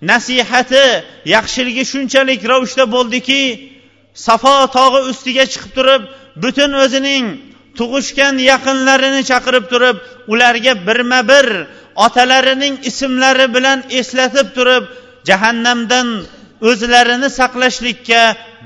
[0.01, 0.85] nasihati
[1.25, 3.41] yaxshiligi shunchalik ravishda bo'ldiki
[4.13, 6.01] safo tog'i ustiga chiqib turib
[6.43, 7.25] butun o'zining
[7.77, 9.97] tug'ishgan yaqinlarini chaqirib turib
[10.33, 11.47] ularga birma bir
[12.05, 14.83] otalarining ismlari bilan eslatib turib
[15.29, 16.07] jahannamdan
[16.69, 18.21] o'zlarini saqlashlikka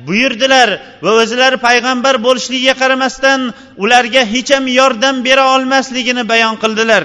[0.07, 0.69] buyurdilar
[1.03, 3.41] va o'zlari payg'ambar bo'lishligiga qaramasdan
[3.83, 7.03] ularga hech ham yordam bera olmasligini bayon qildilar.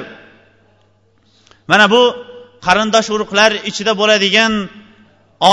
[1.70, 2.02] Mana bu
[2.66, 4.52] qarindosh urug'lar ichida bo'ladigan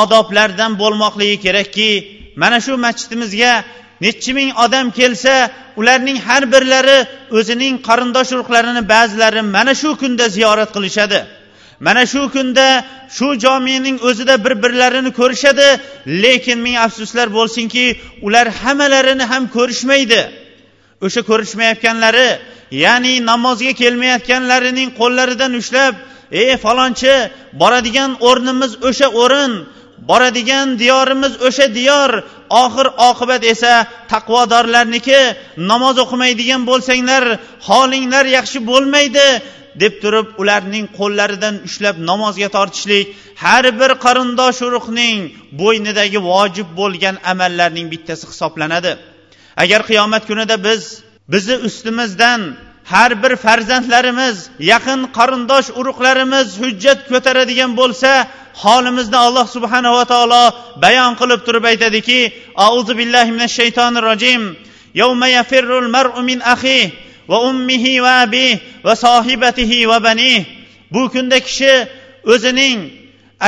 [0.02, 1.90] odoblardan bo'lmoqligi kerakki
[2.42, 3.54] mana shu masjidimizga
[4.04, 5.36] nechi ming odam kelsa
[5.80, 6.98] ularning har birlari
[7.38, 11.20] o'zining qarindosh urug'larini ba'zilari mana shu kunda ziyorat qilishadi.
[11.86, 12.68] Mana shu kunda
[13.18, 15.68] shu jomening o'zida bir birlarini ko'rishadi.
[16.24, 17.86] Lekin ming afsuslar bo'lsinki
[18.26, 20.22] ular hammalarini ham ko'rishmaydi.
[21.06, 22.28] O'sha ko'rishmayotganlari
[22.84, 25.94] ya'ni namozga kelmayotganlarining qo'llaridan ushlab
[26.42, 27.14] ey falonchi
[27.62, 29.54] boradigan o'rnimiz o'sha o'rin
[30.10, 32.12] boradigan diyorimiz o'sha diyor.
[32.64, 33.74] Oxir oqibat esa
[34.12, 35.22] taqvodorlarniki
[35.72, 37.24] namoz o'qimaydigan bo'lsanglar
[37.68, 39.28] holinglar yaxshi bo'lmaydi
[39.82, 43.06] deb turib ularning qo'llaridan ushlab namozga tortishlik
[43.44, 45.18] har bir qarindosh urug'ning
[45.62, 48.92] bo'ynidagi vojib bo'lgan amallarning bittasi hisoblanadi.
[49.64, 50.82] Agar qiyomat kunida biz
[51.34, 52.42] bizni ustimizdan
[52.92, 54.38] har bir farzandlarimiz
[54.72, 58.12] yaqin qarindosh urug'larimiz hujjat ko'taradigan bo'lsa
[58.64, 60.44] holimizni alloh subhanava taolo
[60.84, 62.20] bayon qilib turib aytadiki
[62.68, 64.42] auzu billahi minash shaytonir rojim.
[65.02, 66.92] Yawma yafirrul mar'u min axihi
[67.30, 68.48] va ummihi va abi
[68.86, 70.46] va sohibatihi va banih
[70.94, 71.74] bu kunda kishi
[72.34, 72.80] o'zining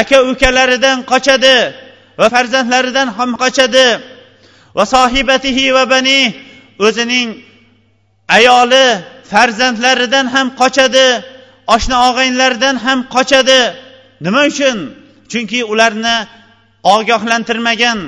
[0.02, 1.58] aka ukalaridan qochadi
[2.20, 3.88] va farzandlaridan ham qochadi
[4.78, 6.34] va sohibatihi va banih
[6.88, 7.30] o'zining
[8.38, 8.88] ayoli
[9.32, 11.08] farzandlaridan ham qochadi
[11.76, 13.62] oshna og'aynilaridan ham qochadi.
[14.26, 14.78] Nima uchun?
[15.32, 16.18] Chunki ularni
[16.96, 18.00] ogohlantirmagan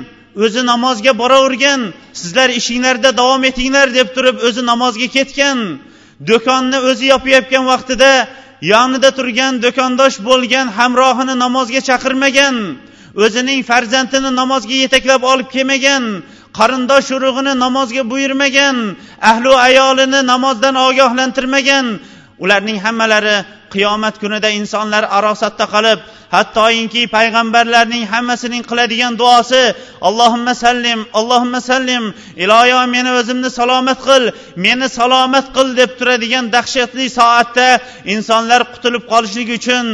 [0.44, 1.80] o'zi namozga boravergan
[2.20, 5.58] sizlar ishinglarda davom etinglar deb turib o'zi namozga ketgan
[6.30, 8.12] do'konni o'zi yopayotgan vaqtida
[8.72, 12.56] yonida turgan do'kondosh bo'lgan hamrohini namozga chaqirmagan
[13.24, 16.04] o'zining farzandini namozga yetaklab olib kelmagan
[16.58, 18.76] qarindosh urug'ini namozga buyurmagan
[19.30, 21.86] ahli ayolini namozdan ogohlantirmagan
[22.42, 23.36] ularning hammalari
[23.74, 25.98] qiyomat kunida insonlar arosatda qolib
[26.34, 29.64] hattoyinki payg'ambarlarning hammasining qiladigan duosi
[30.08, 32.04] allohimma sallim allohimma sallim
[32.44, 34.24] iloyo meni o'zimni salomat qil
[34.64, 37.68] meni salomat qil deb turadigan dahshatli soatda
[38.14, 39.86] insonlar qutulib qolishlik uchun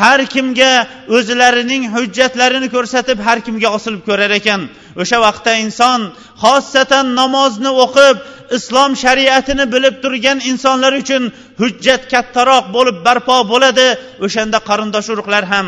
[0.00, 0.72] har kimga
[1.16, 4.60] o'zlarining hujjatlarini ko'rsatib har kimga osilib ko'rar ekan.
[5.02, 6.00] O'sha vaqtda inson
[6.42, 8.16] xossatan namozni o'qib
[8.56, 11.22] islom shariatini bilib turgan insonlar uchun
[11.60, 13.88] hujjat kattaroq bo'lib barpo bo'ladi.
[14.26, 15.66] O'shanda qarindosh urug'lar ham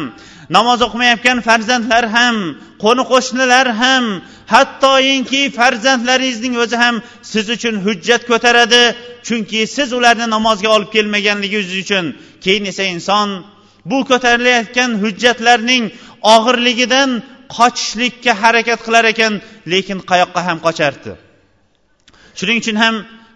[0.56, 2.36] namoz o'qimayotgan farzandlar ham
[2.84, 4.04] qo'ni qo'shnilar ham
[4.54, 6.94] hattoyinki farzandlaringizning o'zi ham
[7.32, 8.82] siz uchun hujjat ko'taradi.
[9.26, 12.04] Chunki siz ularni namozga olib kelmaganligingiz uchun
[12.44, 13.28] keyin esa inson
[13.90, 15.84] bu ko'tarilayotgan hujjatlarning
[16.34, 17.10] og'irligidan
[17.56, 19.32] qochishlikka harakat qilar ekan
[19.72, 21.12] lekin qayoqqa ham qochardi?
[22.38, 22.94] Shuning uchun ham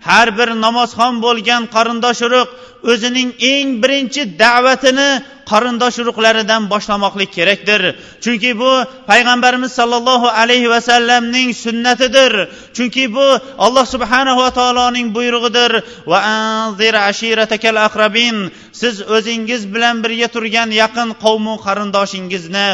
[0.09, 2.51] har bir namozxon bo'lgan qarindosh urug'
[2.93, 5.11] o'zining eng birinchi da'vatini
[5.51, 7.81] qarindosh urug'laridan boshlamoqlik kerakdir.
[8.25, 8.73] Chunki bu
[9.11, 12.33] payg'ambarimiz sollallohu alayhi vasallamning sunnatidir.
[12.77, 13.27] Chunki bu
[13.65, 15.73] alloh subhanahu va taoloning buyrug'idir.
[16.11, 18.37] Va anzir ashiratakal aqrabin
[18.81, 22.67] siz o'zingiz bilan birga turgan yaqin qavmu qarindoshingizni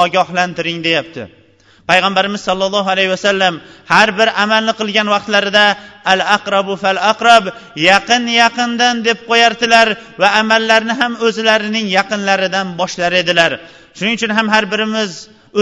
[0.00, 1.43] ogohlantiring deyapti.
[1.90, 3.54] Payg'ambarimiz sollallohu alayhi vasallam
[3.92, 5.66] har bir amalni qilgan vaqtlarida
[6.12, 7.44] al aqrabu fal aqrab
[7.90, 9.88] yaqin yaqindan deb qo'yardilar
[10.20, 13.52] va amallarni ham o'zlarining yaqinlaridan boshlar edilar.
[13.96, 15.10] Shuning uchun ham har birimiz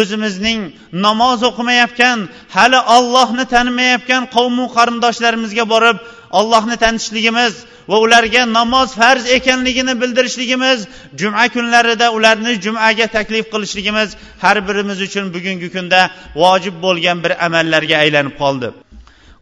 [0.01, 0.61] o'zimizning
[1.07, 2.19] namoz o'qimayotgan
[2.57, 5.99] hali ollohni tanimayotgan qavmu qarindoshlarimizga borib
[6.39, 7.55] ollohni tanishligimiz
[7.91, 10.79] va ularga namoz farz ekanligini bildirishligimiz
[11.21, 14.09] juma kunlarida ularni jumaga taklif qilishligimiz
[14.45, 16.01] har birimiz uchun bugungi kunda
[16.43, 18.69] vojib bo'lgan bir amallarga aylanib qoldi.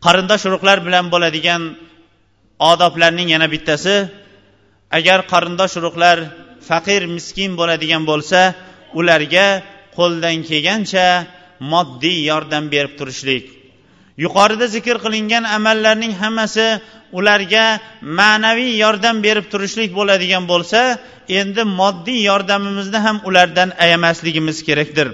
[0.04, 1.62] Qarindosh urug'lar bilan bo'ladigan
[2.70, 3.94] odoblarning yana bittasi
[4.98, 6.16] agar qarindosh urug'lar
[6.68, 8.40] faqir miskin bo'ladigan bo'lsa
[9.00, 9.46] ularga
[10.00, 11.06] qo'ldan kelgancha
[11.72, 13.44] moddiy yordam berib turishlik.
[14.24, 16.66] Yuqorida zikr qilingan amallarning hammasi
[17.18, 17.66] ularga
[18.18, 20.80] ma'naviy yordam berib turishlik bo'ladigan bo'lsa
[21.40, 25.08] endi moddiy yordamimizni ham ulardan ayamasligimiz kerakdir.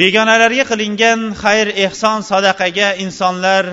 [0.00, 3.64] Begonalarga qilingan xayr ehson sadaqaga insonlar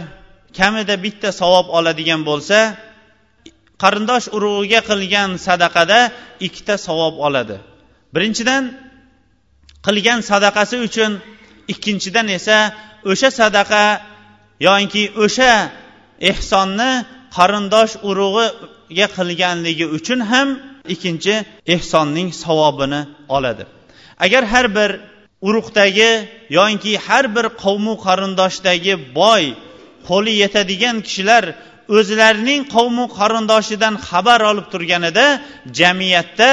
[0.57, 2.57] kamida bitta savob oladigan bo'lsa
[3.81, 5.99] qarindosh urug'iga qilgan sadaqada
[6.47, 7.57] ikkita savob oladi.
[8.15, 8.63] Birinchidan
[9.85, 11.11] qilgan sadaqasi uchun
[11.73, 12.57] ikkinchidan esa
[13.11, 13.83] o'sha sadaqa
[14.67, 15.51] yoinki o'sha
[16.31, 16.91] ehsonni
[17.37, 20.47] qarindosh urug'iga qilganligi uchun ham
[20.93, 21.33] ikkinchi
[21.75, 23.01] ehsonning savobini
[23.35, 23.63] oladi.
[24.25, 24.91] Agar har bir
[25.47, 26.11] urug'dagi
[26.57, 29.43] yoinki har bir qavmu qarindoshdagi boy
[30.09, 31.43] qo'li yetadigan kishilar
[31.97, 35.25] o'zlarining qavmu qarindoshidan xabar olib turganida
[35.79, 36.51] jamiyatda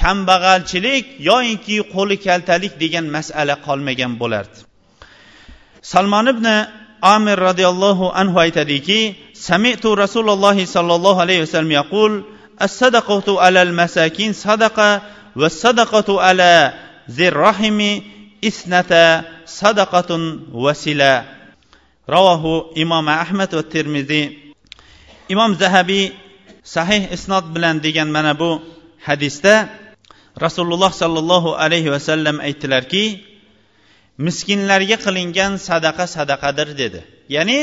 [0.00, 4.58] kambag'alchilik yoinki qo'li kaltalik degan masala qolmagan bo'lardi.
[5.92, 6.46] Salmon ibn
[7.14, 9.00] amir roziyallohu anhu aytadiki
[9.48, 12.12] samitu rasululloh sollallohu alayhi vasallam yaqul
[12.66, 14.90] as-sadaqatu alal masakin sadaqa
[15.40, 16.52] va sadaqatu ala
[17.18, 17.92] zirrahimi
[18.50, 19.24] isnata
[19.60, 20.22] sadaqatun
[20.64, 21.24] vasila
[22.14, 24.49] ravohu imom ahmad va termiziy
[25.32, 26.04] imom zahabiy
[26.74, 28.50] sahih isnod bilan degan mana bu
[29.06, 29.54] hadisda
[30.44, 33.04] rasululloh sollallohu alayhi vasallam aytdilarki
[34.26, 37.00] miskinlarga qilingan sadaqa sadaqadir dedi.
[37.34, 37.58] Ya'ni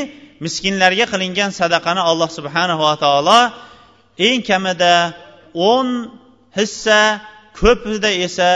[0.45, 3.41] miskinlarga qilingan sadaqani alloh subhanava taolo
[4.27, 4.93] eng kamida
[5.71, 5.89] o'n
[6.57, 7.01] hissa
[7.59, 8.49] ko'pida esa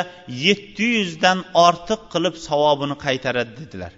[0.46, 3.94] yetti yuzdan ortiq qilib savobini qaytaradi dedilar.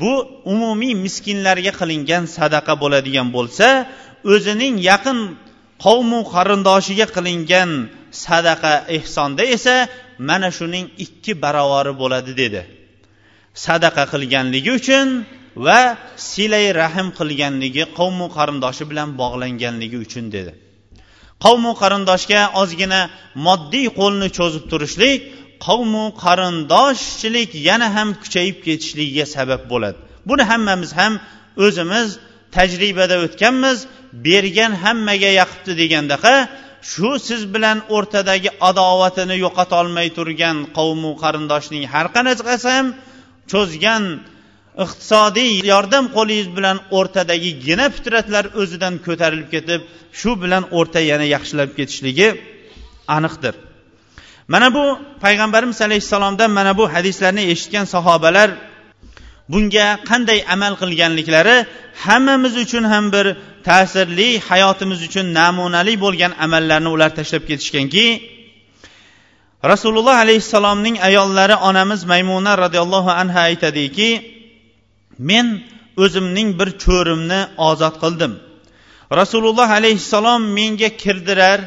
[0.00, 0.12] Bu
[0.52, 3.66] umumiy miskinlarga qilingan sadaqa bo'ladigan bo'lsa
[4.34, 5.18] o'zining yaqin
[5.84, 7.70] qavmu qarindoshiga qilingan
[8.24, 9.74] sadaqa ehsonda esa
[10.28, 12.62] mana shuning ikki barovari bo'ladi dedi.
[13.66, 15.08] Sadaqa qilganligi uchun
[15.66, 15.80] va
[16.30, 20.52] silay rahm qilganligi qavmu qarindoshi bilan bog'langanligi uchun dedi.
[21.44, 23.00] Qavmu qarindoshga ozgina
[23.46, 25.18] moddiy qo'lni cho'zib turishlik
[25.66, 29.98] qavmu qarindoshchilik yana ham kuchayib ketishligiga sabab bo'ladi.
[30.28, 31.12] Buni hammamiz ham
[31.64, 32.08] o'zimiz
[32.56, 33.78] tajribada o'tganmiz
[34.26, 36.34] bergan hammaga yoqibdi degandaqa
[36.90, 42.86] shu siz bilan o'rtadagi adovatini yo'qotolmay turgan qavmu qarindoshning har qanaqasi ham
[43.52, 44.04] cho'zgan
[44.84, 49.80] iqtisodiy yordam qo'lingiz bilan o'rtadagi gina fitratlar o'zidan ko'tarilib ketib
[50.18, 52.28] shu bilan o'rta yana yaxshilab ketishligi
[53.16, 53.54] aniqdir.
[54.52, 54.84] Mana bu
[55.24, 58.50] payg'ambarimiz alayhissalomdan mana bu hadislarni eshitgan sahobalar
[59.52, 61.56] bunga qanday amal qilganliklari
[62.04, 63.26] hammamiz uchun ham bir
[63.68, 68.06] ta'sirli hayotimiz uchun namunali bo'lgan amallarni ular tashlab ketishganki
[69.72, 74.08] rasululloh alayhissalomning ayollari onamiz maymuna roziyallohu anha aytadiki
[75.30, 75.46] men
[76.04, 78.32] o'zimning bir cho'rimni ozod qildim.
[79.20, 81.60] Rasululloh alayhissalom menga kirdirar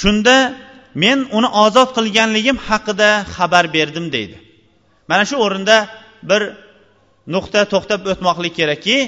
[0.00, 0.36] shunda
[0.94, 4.36] men uni ozod qilganligim haqida xabar berdim deydi.
[5.08, 5.76] Mana shu o'rinda
[6.30, 6.42] bir
[7.34, 8.98] nuqta to'xtab o'tmoqlik kerakki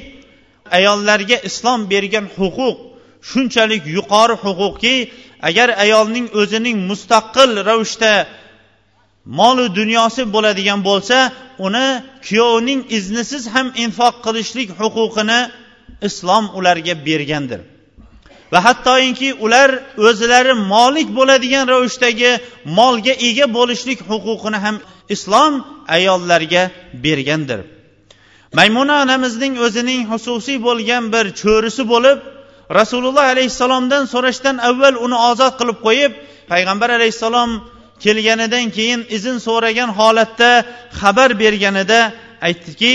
[0.79, 2.77] ayollarga islom bergan huquq
[3.31, 4.95] shunchalik yuqori huquqki
[5.49, 8.13] agar ayolning o'zining mustaqil ravishda
[9.39, 11.19] molu dunyosi bo'ladigan bo'lsa
[11.67, 11.89] uni
[12.27, 15.41] kuyovining iznisiz ham infoq qilishlik huquqini
[16.09, 17.61] islom ularga bergandir.
[18.53, 19.71] Va hattoki ular
[20.09, 22.31] o'zlari molik bo'ladigan ravishdagi
[22.79, 24.77] molga ega bo'lishlik huquqini ham
[25.15, 25.53] islom
[25.97, 26.63] ayollarga
[27.05, 27.61] bergandir.
[28.59, 32.19] Maymuna onamizning o'zining xususiy bo'lgan bir cho'risi bo'lib
[32.79, 36.13] rasululloh alayhissalomdan so'rashdan avval uni ozod qilib qo'yib
[36.53, 37.51] payg'ambar alayhissalom
[38.05, 40.51] kelganidan keyin izn so'ragan holatda
[41.01, 42.01] xabar berganida
[42.49, 42.95] aytdiki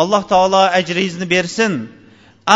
[0.00, 1.72] alloh taolo ajringizni bersin.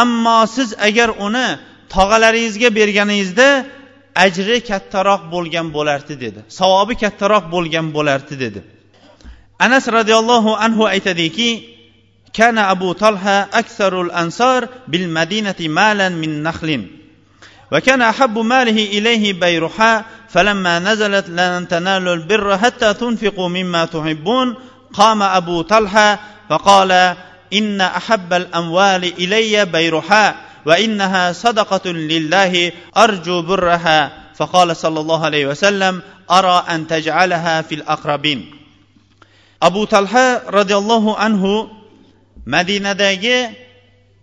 [0.02, 1.48] Ammo siz agar uni
[1.95, 3.47] tog'alaringizga berganingizda
[4.25, 8.59] ajri kattaroq bo'lgan bo'lardi dedi savobi kattaroq bo'lgan bo'lardi dedi
[9.65, 11.49] anas roziyallohu anhu aytadiki
[12.37, 16.87] كان أبو طلحة أكثر الأنصار بالمدينة مالا من نخل
[17.71, 24.55] وكان أحب ماله إليه بيرحاء فلما نزلت لن تنالوا البر حتى تنفقوا مما تحبون
[24.93, 27.15] قام أبو طلحة فقال
[27.53, 33.99] إن أحب الأموال إلي بيرحاء وإنها صدقة لله أرجو برها
[34.35, 36.01] فقال صلى الله عليه وسلم
[36.31, 38.51] أرى أن تجعلها في الأقربين
[39.63, 41.69] أبو طلحة رضي الله عنه
[42.47, 43.37] madinadagi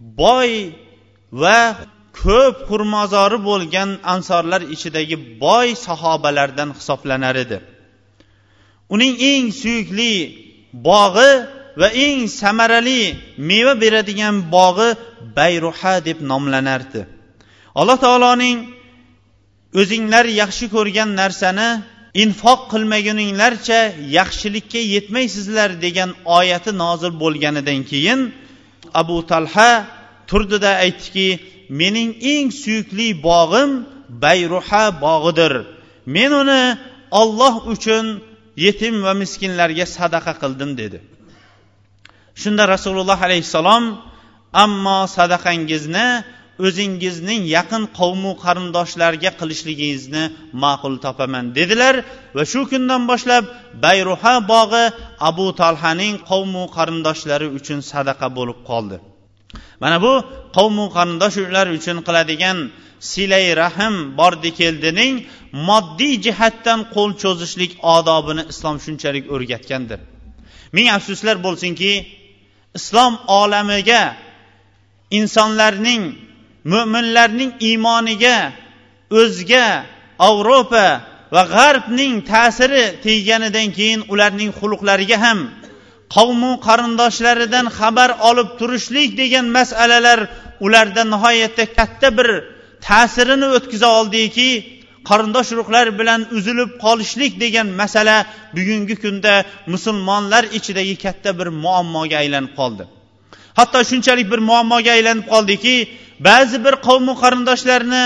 [0.00, 0.72] boy
[1.42, 1.60] va
[2.20, 7.58] ko'p xurmozori bo'lgan ansorlar ichidagi boy sahobalardan hisoblanar edi
[8.94, 10.12] uning eng suyukli
[10.88, 11.30] bog'i
[11.79, 13.01] va eng samarali
[13.49, 14.89] meva beradigan bog'i
[15.37, 17.01] bayruha deb nomlanardi.
[17.79, 18.57] Alloh taoloning
[19.81, 21.69] o'zinglar yaxshi ko'rgan narsani
[22.23, 23.79] infoq qilmaguninglarcha
[24.17, 28.19] yaxshilikka yetmaysizlar degan oyati nozil bo'lganidan keyin
[29.01, 29.71] abu talha
[30.29, 31.27] turdida aytdiki
[31.81, 33.69] mening eng suyukli bog'im
[34.23, 35.53] bayruha bog'idir.
[36.15, 36.63] Men uni
[37.21, 38.05] olloh uchun
[38.65, 40.99] yetim va miskinlarga sadaqa qildim dedi.
[42.41, 43.83] Shunda rasululloh alayhissalom
[44.63, 46.07] ammo sadaqangizni
[46.65, 50.23] o'zingizning yaqin qavmu qarindoshlarga qilishligingizni
[50.63, 51.95] ma'qul topaman dedilar.
[52.37, 53.43] Va shu kundan boshlab
[53.85, 54.85] bayruha bog'i
[55.29, 58.97] abu talhaning qavmu qarindoshlari uchun sadaqa bo'lib qoldi.
[59.83, 60.13] Mana bu
[60.57, 62.57] qavmu qarindoshlar uchun qiladigan
[63.11, 65.13] silay rahm bordi keldining
[65.69, 69.99] moddiy jihatdan qo'l cho'zishlik odobini islom shunchalik o'rgatgandir.
[70.75, 71.91] Ming afsuslar bo'lsinki
[72.79, 74.03] islom olamiga
[75.19, 76.03] insonlarning
[76.71, 78.37] mo'minlarning iymoniga
[79.21, 79.67] o'zga
[80.25, 80.87] yevropa
[81.33, 85.39] va g'arbning ta'siri tegganidan keyin ularning xulqlariga ham
[86.15, 90.19] qavmu qarindoshlaridan xabar olib turishlik degan masalalar
[90.65, 92.29] ularda nihoyatda katta bir
[92.87, 94.49] ta'sirini o'tkaza oldiki
[95.09, 98.17] qarindosh urug'lar bilan uzilib qolishlik degan masala
[98.57, 99.33] bugungi kunda
[99.73, 102.83] musulmonlar ichidagi katta bir muammoga aylanib qoldi.
[103.59, 105.75] Hatto shunchalik bir muammoga aylanib qoldiki
[106.27, 108.05] ba'zi bir qavmu qarindoshlarni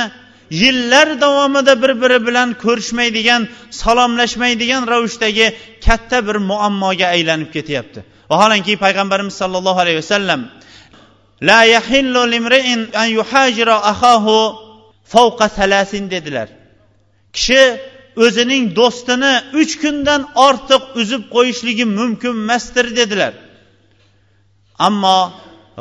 [0.62, 3.42] yillar davomida bir biri bilan ko'rishmaydigan
[3.82, 5.48] salomlashmaydigan ravishdagi
[5.86, 8.00] katta bir muammoga aylanib ketyapti.
[8.32, 10.42] Vaholanki payg'ambarimiz sollallohu alayhi vasallam
[11.50, 14.38] la yahillu limri'in an yuhajira akahu
[15.14, 16.48] fawqa salasin dedilar.
[17.36, 17.64] Kishi
[18.26, 23.34] o'zining do'stini uch kundan ortiq uzib qo'yishligi mumkin emasdir dedilar.
[24.88, 25.20] Ammo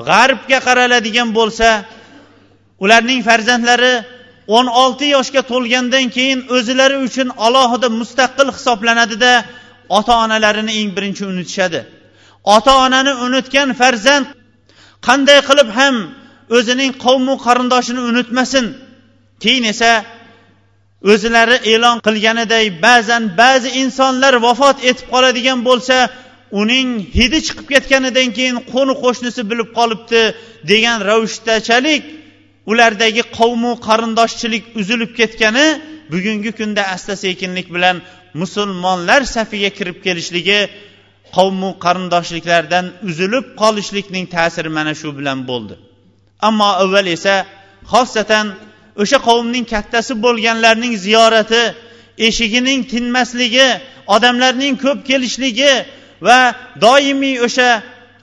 [0.09, 1.69] g'arbga qaraladigan bo'lsa
[2.85, 3.95] ularning farzandlari
[4.57, 9.33] o'n olti yoshga to'lgandan keyin o'zilari uchun alohida mustaqil hisoblanadida
[9.99, 11.81] ota onalarini eng birinchi unutishadi.
[12.55, 14.27] Ota onani unutgan farzand
[15.09, 15.97] qanday qilib ham
[16.57, 18.67] o'zining qavmu qarindoshini unutmasin?
[19.43, 19.91] Keyin esa
[21.11, 25.97] o'zlari e'lon qilganiday ba'zan ba'zi insonlar vafot etib qoladigan bo'lsa
[26.61, 26.89] uning
[27.19, 30.23] hidi chiqib ketganidan keyin qo'ni qo'shnisi bilib qolibdi
[30.71, 32.03] degan ravishdachalik
[32.71, 35.67] ulardagi qavmu qarindoshchilik uzilib ketgani
[36.13, 37.97] bugungi kunda asta sekinlik bilan
[38.43, 40.61] musulmonlar safiga kirib kelishligi
[41.37, 45.75] qavmu qarindoshliklardan uzilib qolishlikning ta'siri mana shu bilan bo'ldi.
[46.49, 47.35] Ammo avval esa
[47.93, 48.47] xosatan
[49.01, 51.63] o'sha qavmning kattasi bo'lganlarning ziyorati
[52.29, 53.69] eshigining tinmasligi
[54.15, 55.73] odamlarning ko'p kelishligi
[56.27, 56.39] va
[56.85, 57.71] doimiy o'sha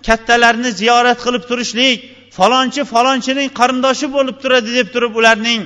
[0.07, 1.97] kattalarni ziyorat qilib turishlik
[2.37, 5.61] falonchi falonchining qarindoshi bo'lib turadi deb turib ularning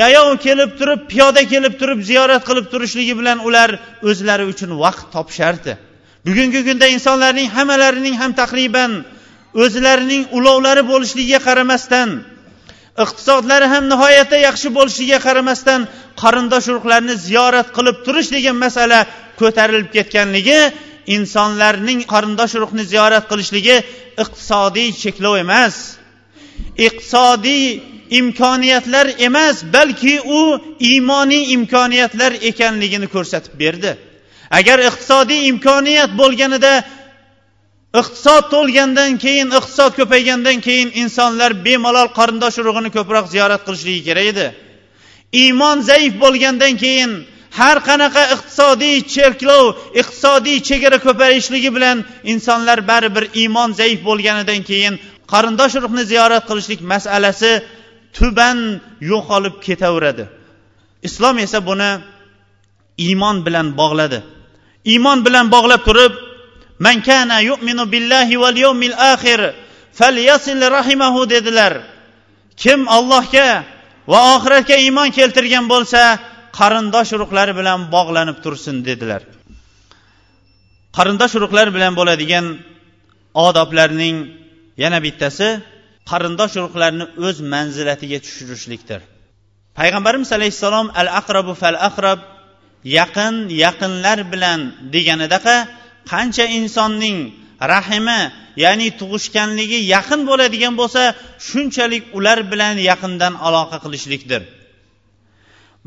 [0.00, 3.70] yayov kelib turib piyoda kelib turib ziyorat qilib turishligi bilan ular
[4.08, 5.72] o'zlari uchun vaqt topishardi
[6.26, 8.92] bugungi kunda insonlarning hammalarining ham taqriban
[9.62, 12.08] o'zlarining ulovlari bo'lishligiga qaramasdan
[13.02, 15.80] iqtisodlari ham nihoyatda yaxshi bo'lishiga qaramasdan
[16.22, 19.00] qarindosh urug'larni ziyorat qilib turish degan masala
[19.40, 20.60] ko'tarilib ketganligi
[21.16, 23.76] insonlarning qarindosh urug'ni ziyorat qilishligi
[24.22, 25.74] iqtisodiy cheklov emas.
[26.86, 27.64] Iqtisodiy
[28.20, 30.40] imkoniyatlar emas balki u
[30.90, 33.92] iymoniy imkoniyatlar ekanligini ko'rsatib berdi.
[34.58, 36.72] Agar iqtisodiy imkoniyat bo'lganida
[38.00, 44.46] iqtisod to'lgandan keyin iqtisod ko'paygandan keyin insonlar bemalol qarindosh urug'ini ko'proq ziyorat qilishligi kerak edi.
[45.42, 47.10] Iymon zaif bo'lgandan keyin
[47.58, 49.64] har qanaqa iqtisodiy cherklov
[50.00, 51.96] iqtisodiy chegara ko'payishligi bilan
[52.32, 54.94] insonlar baribir iymon zaif bo'lganidan keyin
[55.32, 57.52] qarindosh urug'ni ziyorat qilishlik masalasi
[58.16, 58.58] tuban
[59.10, 60.24] yo'qolib ketaveradi.
[61.08, 61.90] Islom esa buni
[63.06, 64.18] iymon bilan bog'ladi.
[64.92, 66.12] Iymon bilan bog'lab turib
[66.78, 69.40] man kana yu'minu billahi val yawmil akhir
[69.98, 71.74] falyasil rahimahu dedilar.
[72.56, 73.64] Kim allohga
[74.12, 76.00] va oxiratga iymon keltirgan bo'lsa
[76.58, 79.22] qarindosh urug'lari bilan bog'lanib tursin dedilar.
[80.96, 82.46] Qarindosh urug'lar bilan bo'ladigan
[83.46, 84.16] odoblarning
[84.82, 85.48] yana bittasi
[86.10, 89.00] qarindosh urug'larni o'z manzilatiga tushirishlikdir.
[89.78, 92.20] Payg'ambarimiz alayhissalom al aqrabu fal aqrab
[92.98, 94.60] yaqin yaqinlar bilan
[94.94, 95.56] deganidaqa
[96.12, 97.18] qancha insonning
[97.74, 98.20] rahimi
[98.64, 101.02] ya'ni tug'ishganligi yaqin bo'ladigan bo'lsa
[101.48, 104.42] shunchalik ular bilan yaqindan aloqa qilishlikdir.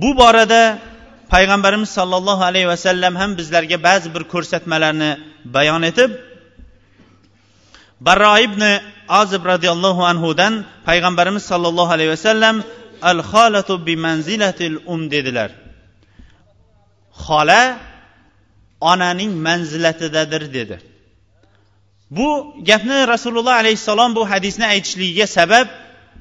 [0.02, 0.62] Bu borada
[1.34, 5.12] payg'ambarimiz sollallohu alayhi vasallam ham bizlarga ba'zi bir ko'rsatmalarni
[5.56, 6.12] bayon etib
[8.08, 8.62] barro ibn
[9.22, 10.54] ozib roziyallohu anhudan
[10.88, 12.56] payg'ambarimiz sollallohu alayhi vasallam
[13.12, 15.50] al xolatu bi manzilatil um dedilar.
[17.26, 17.62] Xola
[18.82, 20.82] onaning manzilatidadir dedi.
[22.12, 25.68] Bu gapni rasululloh alayhissalom bu hadisni aytishligiga sabab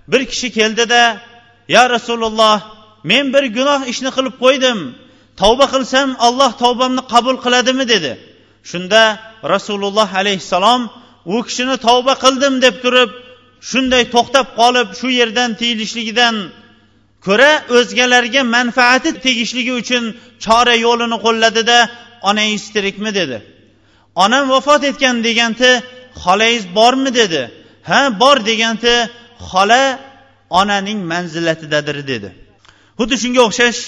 [0.09, 1.21] bir kishi keldida
[1.69, 2.61] yo rasululloh
[3.05, 4.79] men bir gunoh ishni qilib qo'ydim.
[5.41, 7.89] Tavba qilsam alloh tavbamni qabul qiladimi?
[7.89, 8.13] dedi.
[8.71, 9.03] Shunda
[9.55, 10.91] rasululloh alayhissalom
[11.27, 13.11] u kishini tavba qildim deb turib
[13.71, 16.35] shunday to'xtab qolib shu yerdan tiyilishligidan
[17.27, 20.05] ko'ra o'zgalarga manfaati tegishligi uchun
[20.45, 21.79] chora yo'lini qo'lladida
[22.23, 23.43] onangiz tirikmi dedi.
[24.15, 25.71] Onam vafot etgan deganti
[26.23, 27.43] xolangiz bormi dedi.
[27.89, 28.95] Ha bor deganti
[29.51, 29.99] xola
[30.61, 32.29] onaning manzilatidadir dedi.
[32.99, 33.81] Xuddi shunga o'xshash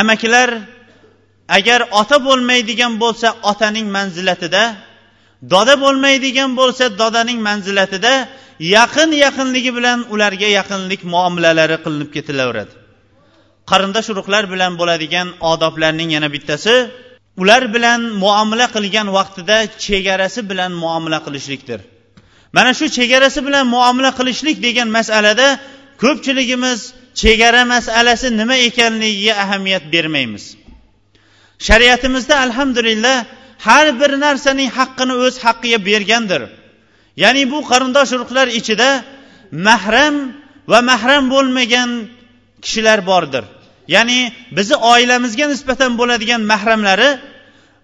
[0.00, 0.50] amakilar
[1.56, 4.62] agar ota bo'lmaydigan bo'lsa otaning manzilatida
[5.52, 8.12] doda bo'lmaydigan bo'lsa dodaning manzilatida
[8.76, 12.72] yaqin yaqinligi bilan ularga yaqinlik muomalalari qilinib ketilaveradi.
[13.70, 16.74] Qarindosh urug'lar bilan bo'ladigan odoblarning yana bittasi
[17.40, 21.80] ular bilan muomala qilgan vaqtida chegarasi bilan muomala qilishlikdir.
[22.56, 25.48] Mana shu chegarasi bilan muomala qilishlik degan masalada
[26.02, 26.80] ko'pchiligimiz
[27.20, 30.44] chegara masalasi nima ekanligiga ahamiyat bermaymiz.
[31.66, 33.16] Shariatimizda alhamdulillah
[33.66, 36.42] har bir narsaning haqqini o'z haqqiga bergandir.
[37.22, 38.88] Ya'ni bu qarindosh urug'lar ichida
[39.68, 40.14] mahram
[40.70, 41.90] va mahram bo'lmagan
[42.64, 43.44] kishilar bordir.
[43.94, 44.18] Ya'ni
[44.56, 47.10] bizni oilamizga nisbatan bo'ladigan mahramlari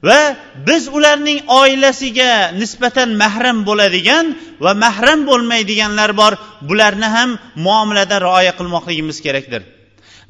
[0.09, 0.21] va
[0.69, 4.27] biz ularning oilasiga nisbatan mahram bo'ladigan
[4.65, 6.33] va mahram bo'lmaydiganlar bor.
[6.69, 7.31] Bularni ham
[7.67, 9.63] muomalada rioya qilmoqligimiz kerakdir.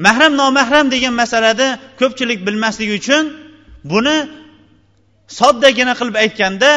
[0.07, 1.67] Mahram nomahram degan masalada
[2.01, 3.25] ko'pchilik bilmasligi uchun
[3.93, 4.17] buni
[5.39, 6.71] soddagina qilib aytganda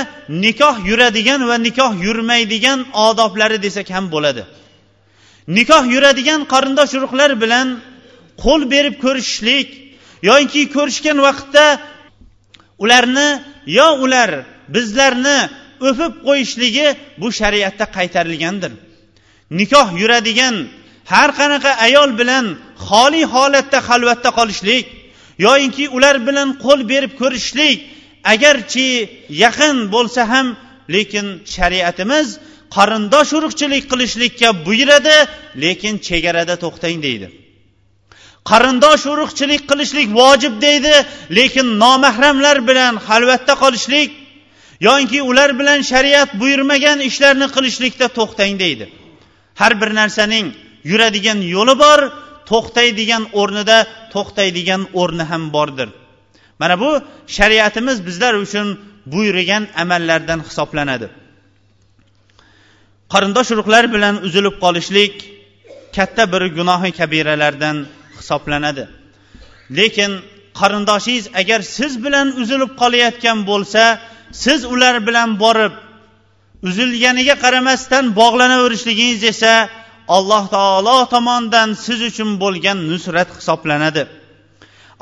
[0.46, 4.44] nikoh yuradigan va nikoh yurmaydigan odoblari desak ham bo'ladi.
[5.58, 7.68] Nikoh yuradigan qarindosh urug'lar bilan
[8.44, 9.70] qo'l berib ko'rishishlik
[10.30, 11.66] yoki ko'rishgan vaqtda
[12.84, 13.30] ularni
[13.78, 14.32] yo ular
[14.76, 15.40] bizlarni
[15.90, 16.88] o'pib qo'yishligi
[17.22, 18.72] bu shariatda qaytarilgandir.
[19.60, 20.56] Nikoh yuradigan
[21.12, 22.46] har qanaqa ayol bilan
[22.88, 24.86] xoli holatda xalvatda qolishlik
[25.46, 27.78] yoyinki ular bilan qo'l berib ko'rishishlik
[28.34, 28.88] agarchi
[29.44, 30.48] yaqin bo'lsa ham
[30.96, 32.28] lekin shariatimiz
[32.76, 35.18] qarindosh urug'chilik qilishlikka buyuradi
[35.64, 37.28] lekin chegarada to'xtang deydi.
[38.50, 40.94] Qarindosh urug'chilik qilishlik vojib deydi
[41.38, 44.10] lekin nomahramlar bilan xalvatda qolishlik
[44.88, 48.86] yoki ular bilan shariat buyurmagan ishlarni qilishlikda to'xtang deydi.
[49.62, 50.46] Har bir narsaning
[50.92, 52.00] yuradigan yo'li bor
[52.52, 53.78] to'xtaydigan o'rnida
[54.14, 55.90] to'xtaydigan o'rni ham bordir.
[56.62, 56.92] Mana bu
[57.38, 58.68] shariatimiz bizlar uchun
[59.14, 61.08] buyurgan amallardan hisoblanadi.
[63.14, 65.14] Qarindosh urug'lar bilan uzilib qolishlik
[65.96, 67.78] katta bir gunohi kabiralardan
[68.20, 68.84] hisoblanadi.
[69.78, 70.12] Lekin
[70.60, 73.84] qarindoshingiz agar siz bilan uzilib qolayotgan bo'lsa
[74.44, 75.74] siz ular bilan borib
[76.68, 79.54] uzilganiga qaramasdan bog'lanaverishligingiz esa
[80.18, 84.04] alloh taolo tomonidan siz uchun bo'lgan nusrat hisoblanadi.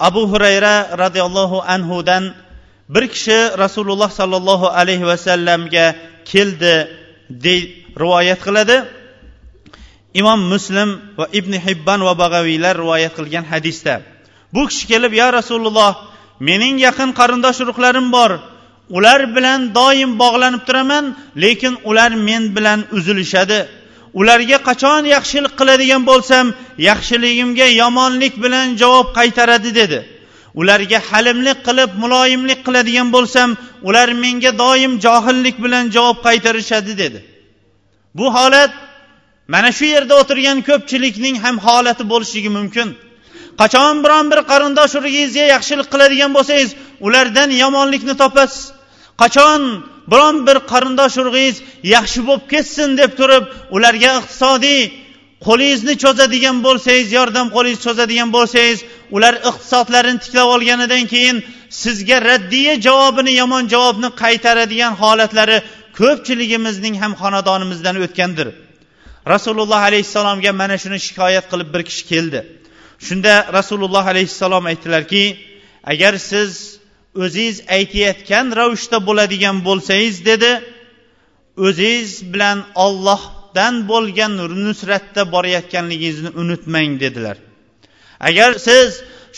[0.07, 2.23] Abu hurayra roziyallohu anhudan
[2.89, 5.85] bir kishi rasululloh sollallohu alayhi vasallamga
[6.31, 6.75] keldi
[7.29, 7.63] deb
[8.01, 8.77] rivoyat qiladi.
[10.19, 13.95] Imom muslim va ibn hibban va bag'aviylar rivoyat qilgan hadisda.
[14.53, 15.93] Bu kishi kelib ya rasululloh
[16.47, 18.31] mening yaqin qarindosh urug'larim bor.
[18.97, 21.05] Ular bilan doim bog'lanib turaman
[21.43, 23.59] lekin ular men bilan uzilishadi.
[24.19, 26.45] Ularga qachon yaxshilik qiladigan bo'lsam
[26.89, 29.99] yaxshiligimga yomonlik bilan javob qaytaradi dedi.
[30.59, 33.49] Ularga halimlik qilib muloyimlik qiladigan bo'lsam
[33.87, 37.19] ular menga doim johillik bilan javob qaytarishadi dedi.
[38.17, 38.71] Bu holat
[39.53, 42.87] mana shu yerda o'tirgan ko'pchilikning ham holati bo'lishligi mumkin.
[43.61, 46.69] Qachon biron bir qarindosh urug'ingizga yaxshilik qiladigan bo'lsangiz
[47.05, 48.63] ulardan yomonlikni topasiz.
[49.21, 49.61] Qachon
[50.11, 51.57] biron bir qarindosh urug'ingiz
[51.95, 53.43] yaxshi bo'lib ketsin deb turib
[53.75, 54.81] ularga iqtisodiy
[55.45, 58.79] qo'lingizni cho'zadigan bo'lsangiz yordam qo'lingizni cho'zadigan bo'lsangiz
[59.15, 61.37] ular iqtisodlarini tiklab olganidan keyin
[61.83, 65.57] sizga raddiya javobini yomon javobni qaytaradigan holatlari
[65.99, 68.64] ko'pchiligimizning ham xonadonimizdan o'tgandir.
[69.33, 72.39] Rasululloh alayhissalomga mana shuni shikoyat qilib bir kishi keldi.
[73.07, 75.23] Shunda rasululloh alayhissalom aytdilarki
[75.91, 76.51] agar siz
[77.23, 80.51] o'zingiz aytayotgan ravishda bo'ladigan bo'lsangiz dedi.
[81.67, 84.31] O'zingiz bilan ollohdan bo'lgan
[84.65, 87.37] nusratda borayotganligingizni unutmang dedilar.
[88.29, 88.89] Agar siz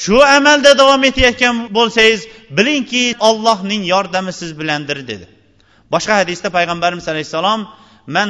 [0.03, 2.21] shu amalda davom etayotgan bo'lsangiz
[2.57, 5.27] bilingki ollohning yordami siz bilandir dedi.
[5.93, 7.61] Boshqa hadisda payg'ambarimiz alayhissalom
[8.15, 8.29] man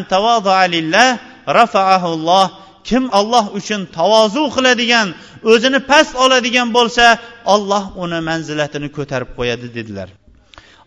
[0.75, 1.09] lillah
[1.58, 2.46] rafaahulloh
[2.88, 5.08] kim olloh uchun tavozu qiladigan
[5.52, 7.06] o'zini past oladigan bo'lsa
[7.54, 10.08] olloh uni manzilatini ko'tarib qo'yadi dedilar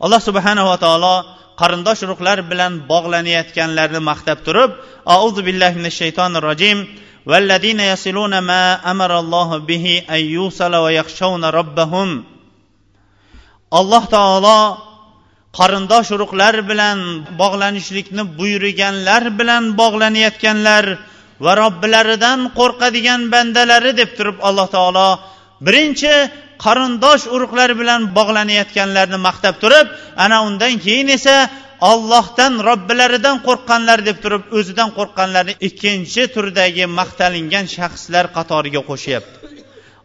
[0.04, 1.16] alloh subhanava taolo
[1.62, 4.72] qarindosh urug'lar bilan bog'lanayotganlarni maqtab turib
[5.18, 6.80] auzu billahi minash shaytonir rojim
[7.32, 12.10] والذين يصلون ما أمر الله به أن يوصل ويخشون ربهم
[13.72, 14.60] alloh taolo
[15.59, 16.99] qarindosh urug'lar bilan
[17.41, 20.85] bog'lanishlikni buyurganlar bilan bog'lanayotganlar
[21.45, 25.09] va robbilaridan qo'rqadigan bandalari deb turib alloh taolo
[25.67, 26.15] birinchi
[26.65, 29.87] qarindosh urug'lar bilan bog'lanayotganlarni maqtab turib
[30.25, 31.37] ana undan keyin esa
[31.91, 39.37] ollohdan robbilaridan qo'rqqanlar deb turib o'zidan qo'rqqanlarni ikkinchi turdagi maqtalingan shaxslar qatoriga qo'shyapti.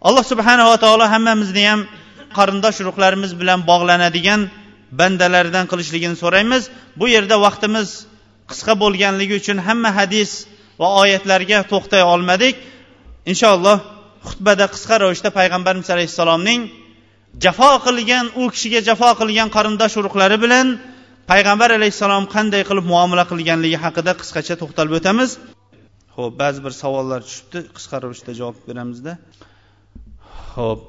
[0.07, 1.81] Alloh subhanava taolo hammamizni ham
[2.37, 4.41] qarindosh urug'larimiz bilan bog'lanadigan
[4.99, 6.63] bandalaridan qilishligini so'raymiz.
[6.99, 7.89] Bu yerda vaqtimiz
[8.51, 10.31] qisqa bo'lganligi uchun hamma hadis
[10.81, 12.55] va oyatlarga to'xtay olmadik.
[13.31, 13.77] Inshaalloh
[14.29, 16.61] xutbada qisqa ravishda payg'ambarimiz alayhissalomning
[17.43, 20.67] jafo qilgan u kishiga jafo qilgan qarindosh urug'lari bilan
[21.31, 25.29] payg'ambar alayhissalom qanday qilib muomala qilganligi haqida qisqacha to'xtalib o'tamiz.
[26.17, 27.59] Ho'p ba'zi bir savollar tushibdi.
[27.77, 29.13] Qisqa ravishda javob beramizda.
[30.55, 30.81] Ho'p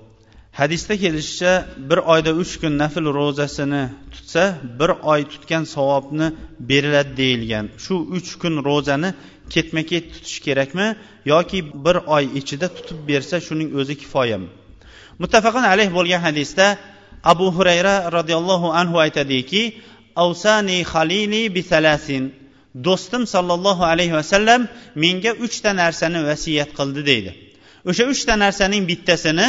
[0.58, 1.52] hadisda kelishicha
[1.90, 3.82] bir oyda uch kun nafl ro'zasini
[4.12, 4.42] tutsa
[4.80, 6.26] bir oy tutgan savobni
[6.70, 7.66] beriladi deyilgan.
[7.84, 9.10] Shu uch kun ro'zani
[9.54, 10.86] ketma ket tutish kerakmi
[11.32, 14.48] yoki bir oy ichida tutib bersa shuning o'zi kifoyami
[15.22, 16.66] muttafaqun alayh bo'lgan hadisda
[17.32, 19.62] abu hurayra roziyallohu anhu aytadiki
[20.24, 22.22] avsani halili bisalasin
[22.86, 24.60] do'stim sollallohu alayhi vasallam
[25.04, 27.30] menga uchta narsani vasiyat qildi deydi.
[27.90, 29.48] O'sha uchta narsaning bittasini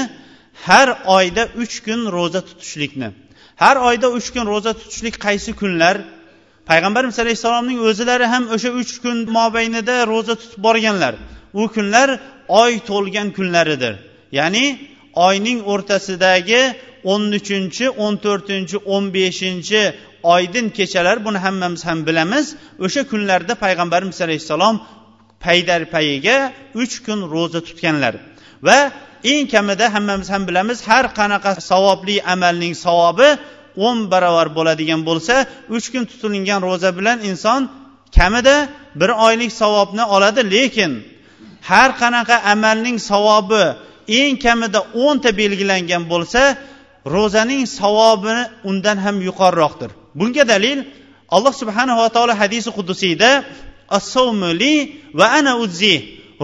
[0.66, 0.88] har
[1.18, 3.10] oyda uch kun ro'za tutishlikni.
[3.56, 5.96] Har oyda uch kun ro'za tutishlik qaysi kunlar?
[6.70, 11.14] Payg'ambarimiz alayhissalomning o'zilari ham o'sha uch kun mobaynida ro'za tutib borganlar.
[11.62, 12.10] U kunlar
[12.62, 13.94] oy to'lgan kunlaridir.
[14.38, 14.66] Ya'ni
[15.28, 16.62] oyning o'rtasidagi
[17.12, 19.82] o'n uchinchi o'n to'rtinchi o'n beshinchi
[20.36, 22.46] oydin kechalar buni hammamiz ham bilamiz.
[22.86, 24.76] O'sha kunlarda payg'ambarimiz alayhissalom
[25.46, 26.38] paydar payiga
[26.82, 28.14] uch kun ro'za tutganlar.
[28.68, 28.80] Va
[29.24, 33.30] eng kamida hammamiz ham bilamiz har qanaqa savobli amalning savobi
[33.88, 35.36] o'n barobar bo'ladigan bo'lsa
[35.76, 37.62] uch kun tutilgan ro'za bilan inson
[38.18, 38.56] kamida
[39.00, 40.92] bir oylik savobni oladi lekin
[41.70, 43.64] har qanaqa amalning savobi
[44.20, 46.42] eng kamida o'nta belgilangan bo'lsa
[47.16, 48.36] ro'zaning savobi
[48.70, 49.90] undan ham yuqoriroqdir.
[50.20, 50.80] Bunga dalil
[51.36, 53.30] alloh subhanava taolo hadisi qudusiyda
[53.98, 54.76] assovmuli
[55.20, 55.96] va ana uzzi.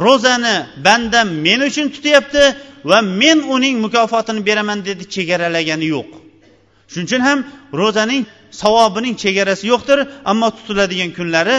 [0.05, 2.43] Ro'zani bandam men uchun tutyapti
[2.91, 6.09] va men uning mukofotini beraman dedi chegaralagani yo'q.
[6.91, 7.39] Shuning uchun ham
[7.81, 8.23] ro'zaning
[8.61, 9.99] savobining chegarasi yo'qdir
[10.31, 11.55] ammo tutiladigan kunlari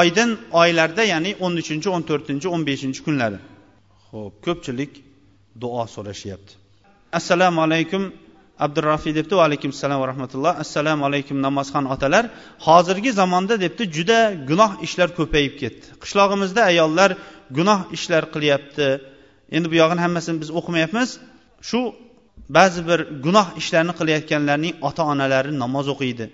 [0.00, 0.30] oydin
[0.62, 3.38] oylarda ya'ni o'n uchinchi o'n to'rtinchi o'n beshinchi kunlari.
[4.10, 4.92] Ho'p ko'pchilik
[5.62, 6.52] duo so'rashyapti.
[7.18, 8.02] Assalomu alaykum
[8.66, 10.52] abdurafiy debdi va alaykum assalom va rahmatulloh.
[10.64, 12.24] Assalomu alaykum namozxon otalar.
[12.66, 14.18] Hozirgi zamonda debdi juda
[14.50, 15.86] gunoh ishlar ko'payib ketdi.
[16.02, 17.10] Qishlog'imizda ayollar
[17.56, 18.88] gunoh ishlar qilyapti.
[19.56, 21.08] Endi bu yog'ini hammasini biz o'qimayapmiz.
[21.68, 21.80] Shu
[22.56, 26.24] ba'zi bir gunoh ishlarni qilayotganlarning ota onalari namoz o'qiydi.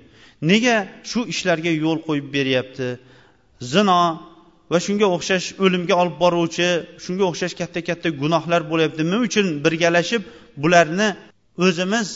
[0.51, 0.77] Nega
[1.11, 2.89] shu ishlarga yo'l qo'yib beryapti?
[3.73, 4.01] Zino
[4.73, 6.69] va shunga o'xshash o'limga olib boruvchi
[7.05, 10.23] shunga o'xshash katta katta gunohlar bo'lyapti nima uchun birgalashib
[10.63, 11.09] bularni
[11.67, 12.09] o'zimiz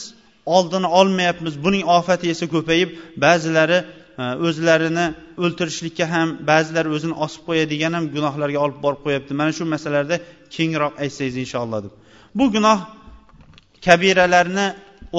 [0.55, 1.53] oldini olmayapmiz.
[1.65, 2.89] Buning ofati esa ko'payib
[3.23, 3.79] ba'zilari
[4.47, 5.05] o'zlarini
[5.43, 9.31] o'ltirishlikka ham ba'zilar o'zini osib qo'yadigan ham gunohlarga olib borib qo'yapti.
[9.41, 10.15] Mana shu masalalarda
[10.55, 11.93] kengroq aytsangiz inshaalloh deb.
[12.37, 12.79] Bu gunoh
[13.85, 14.67] kabiralarni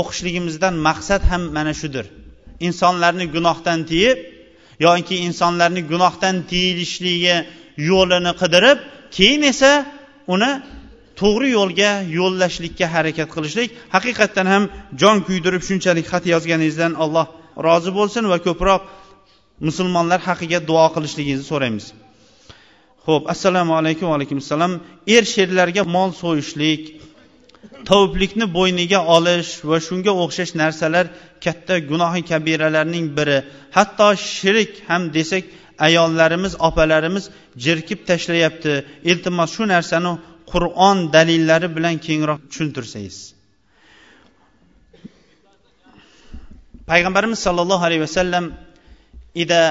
[0.00, 2.06] o'qishligimizdan maqsad ham mana shudir.
[2.66, 4.18] Insonlarni gunohdan tiyib
[4.86, 7.36] yoki insonlarni gunohdan tiyilishligi
[7.90, 8.78] yo'lini qidirib
[9.16, 9.72] keyin esa
[10.34, 10.50] uni
[11.20, 13.68] to'g'ri yo'lga yo'llashlikka harakat qilishlik.
[13.94, 14.62] Haqiqatdan ham
[15.02, 17.26] jon kuydirib shunchalik xat yozganingizdan alloh
[17.66, 18.82] rozi bo'lsin va ko'proq
[19.66, 21.86] musulmonlar haqiga duo qilishligingizni so'raymiz.
[23.06, 24.72] Ho'p assalomu alaykum va alaykum assalom
[25.16, 26.82] er sherlarga mol so'yishlik
[27.88, 31.06] tovublikni bo'yniga olish va shunga o'xshash narsalar
[31.44, 33.38] katta gunohi kabiralarning biri.
[33.76, 35.44] Hatto shirik ham desak
[35.86, 37.24] ayollarimiz opalarimiz
[37.66, 38.72] jerkib tashlayapti.
[39.10, 40.12] Iltimos shu narsani
[40.52, 43.39] qur'on dalillari bilan kengroq tushuntirsangiz.
[46.86, 48.52] Payg'ambarimiz sollallohu alayhi vasallam
[49.34, 49.62] ida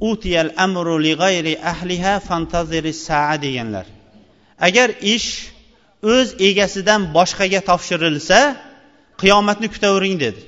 [0.00, 3.86] utiyal amru li g'ayri ahliha fantaziri saa deganlar.
[4.68, 5.28] Agar ish
[6.02, 8.38] o'z egasidan boshqaga topshirilsa
[9.22, 10.40] qiyomatni kutavering dedi.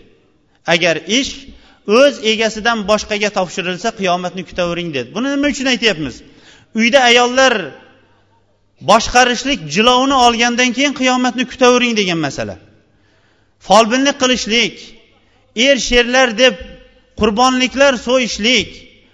[0.75, 1.33] Agar ish
[1.99, 5.09] o'z egasidan boshqaga topshirilsa qiyomatni kutavering dedi.
[5.15, 6.15] Buni nima uchun aytyapmiz?
[6.81, 7.55] Uyda ayollar
[8.91, 12.57] boshqarishlik jilovini olgandan keyin qiyomatni kutavering degan masala.
[13.67, 14.75] Folbinlik qilishlik
[15.57, 16.55] er sherlar deb
[17.21, 18.69] qurbonliklar so'yishlik.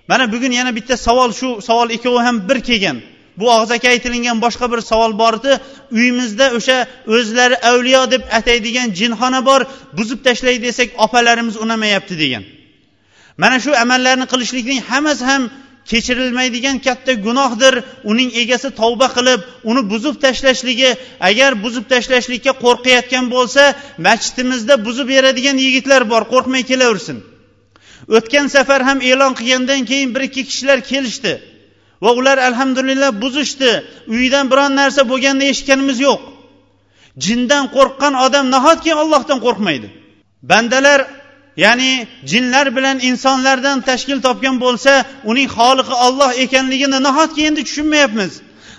[0.08, 2.98] Mana bugun yana bitta savol shu savol ikkovi ham bir kelgan.
[3.36, 5.52] Bu og'zaki aytilingan boshqa bir savol bor edi
[5.92, 6.76] uyimizda o'sha
[7.06, 9.60] o'zlari avliyo deb ataydigan jinxona bor
[9.98, 12.44] buzib tashlay desak opalarimiz unamayapti degan.
[13.42, 15.42] Mana shu amallarni qilishlikning hammasi ham
[15.90, 17.74] kechirilmaydigan katta gunohdir.
[18.10, 20.90] Uning egasi tavba qilib uni buzib tashlashligi
[21.28, 23.62] agar buzib tashlashlikka qo'rqayotgan bo'lsa
[24.06, 27.18] masjidimizda buzib beradigan yigitlar bor qo'rqmay kelaversin.
[28.16, 31.32] O'tgan safar ham e'lon qilgandan keyin bir ikki kishilar kelishdi
[32.02, 33.70] va ular alhamdulillah buzishdi.
[34.14, 36.20] Uyidan biron narsa bo'lganini eshitganimiz yo'q.
[37.24, 39.88] Jindan qo'rqqan odam nahotki ollohdan qo'rqmaydi?
[40.50, 41.00] Bandalar
[41.56, 44.92] ya'ni jinlar bilan insonlardan tashkil topgan bo'lsa
[45.30, 48.32] uning xoliqi olloh ekanligini nahotki endi tushunmayapmiz?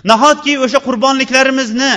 [0.04, 1.92] Nahotki o'sha qurbonliklarimizni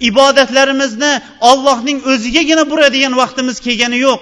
[0.00, 1.12] ibodatlarimizni
[1.50, 4.20] ollohning o'zigagina buradigan vaqtimiz kelgani yo'q?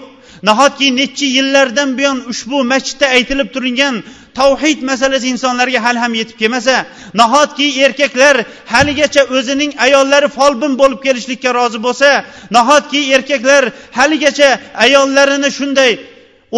[0.49, 3.95] Nahotki necha yillardan buyon ushbu masjidda aytilib turingan
[4.39, 6.77] tavhid masalasi insonlarga hali ham yetib kelmasa
[7.21, 8.37] nahotki erkaklar
[8.75, 12.09] haligacha o'zining ayollari folbin bo'lib kelishlikka rozi bo'lsa
[12.57, 13.63] nahotki erkaklar
[13.99, 14.49] haligacha
[14.85, 15.93] ayollarini shunday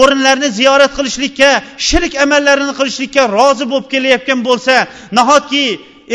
[0.01, 1.51] o'rinlarni ziyorat qilishlikka
[1.89, 4.75] shirk amallarini qilishlikka rozi bo'lib kelayotgan bo'lsa
[5.19, 5.65] nahotki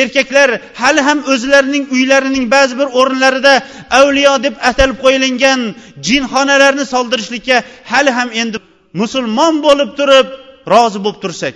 [0.01, 0.49] erkaklar
[0.82, 3.53] hali ham o'zlarining uylarining ba'zi bir o'rinlarida
[3.99, 5.59] avliyo deb atalib qo'yilgan
[6.07, 7.57] jinxonalarni soldirishlikka
[7.91, 8.57] hali ham endi
[9.01, 10.28] musulmon bo'lib turib
[10.72, 11.55] rozi bo'lib tursak.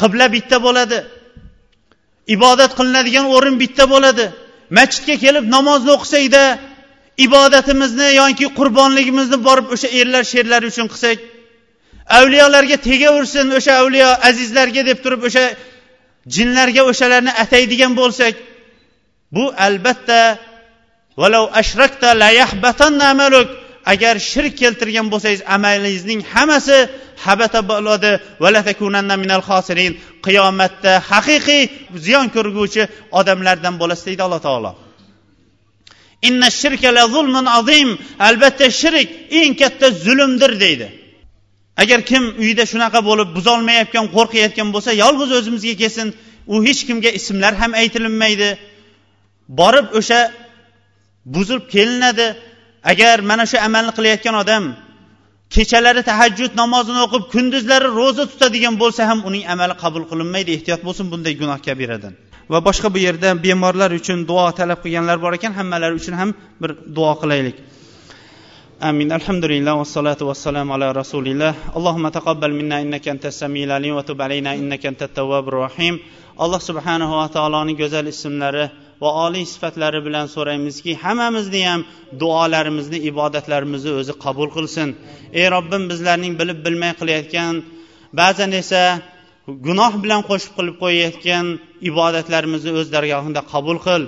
[0.00, 0.98] Qibla bitta bo'ladi.
[2.34, 4.26] Ibodat qilinadigan o'rin bitta bo'ladi.
[4.78, 6.44] Masjidga kelib namozni o'qisakda
[7.26, 11.18] ibodatimizni yoki qurbonligimizni borib o'sha erlar sherlari uchun qilsak
[12.18, 15.44] avliyolarga tegaversin o'sha avliyo azizlarga deb turib o'sha
[16.34, 18.34] jinlarga o'shalarni ataydigan bo'lsak
[19.36, 20.20] bu albatta
[23.92, 26.78] agar shirk keltirgan bo'lsangiz amalingizning hammasi
[27.26, 28.12] habata bo'ladi
[30.26, 31.62] qiyomatda haqiqiy
[32.04, 32.82] ziyon ko'rguvchi
[33.20, 34.72] odamlardan bo'lasiz deydi alloh taolo.
[38.28, 39.08] Albatta shirk
[39.40, 40.88] eng katta zulmdir deydi.
[41.82, 46.08] Agar kim uyida shunaqa bo'lib buzolmayotgan qo'rqayotgan bo'lsa yolg'iz o'zimizga kelsin.
[46.52, 48.48] U hech kimga ismlar ham aytilinmaydi.
[49.60, 50.20] Borib o'sha
[51.34, 52.26] buzib kelinadi.
[52.91, 54.63] agar mana shu amalni qilayotgan odam
[55.55, 61.05] kechalari tahajjud namozini o'qib kunduzlari ro'za tutadigan bo'lsa ham uning amali qabul qilinmaydi ehtiyot bo'lsin
[61.13, 62.13] bunday gunoh kabiradan
[62.51, 66.29] va boshqa bu yerda bemorlar uchun duo talab qilganlar bor ekan hammalari uchun ham
[66.61, 67.57] bir duo qilaylik
[68.89, 73.93] آمين الحمد لله والصلاة والسلام على رسول الله اللهم تقبل منا إنك أنت السميع العليم
[73.95, 75.95] وتب علينا إنك أنت التواب الرحيم
[76.43, 78.65] alloh subhanahu va taoloning go'zal ismlari
[79.02, 81.80] va oliy sifatlari bilan so'raymizki hammamizni ham
[82.22, 84.88] duolarimizni ibodatlarimizni o'zi qabul qilsin.
[85.40, 87.54] Ey robbim bizlarning bilib bilmay qilayotgan
[88.20, 88.82] ba'zan esa
[89.66, 91.46] gunoh bilan qo'shib qilib qo'yayotgan
[91.90, 94.02] ibodatlarimizni o'z dargohingda qabul qil.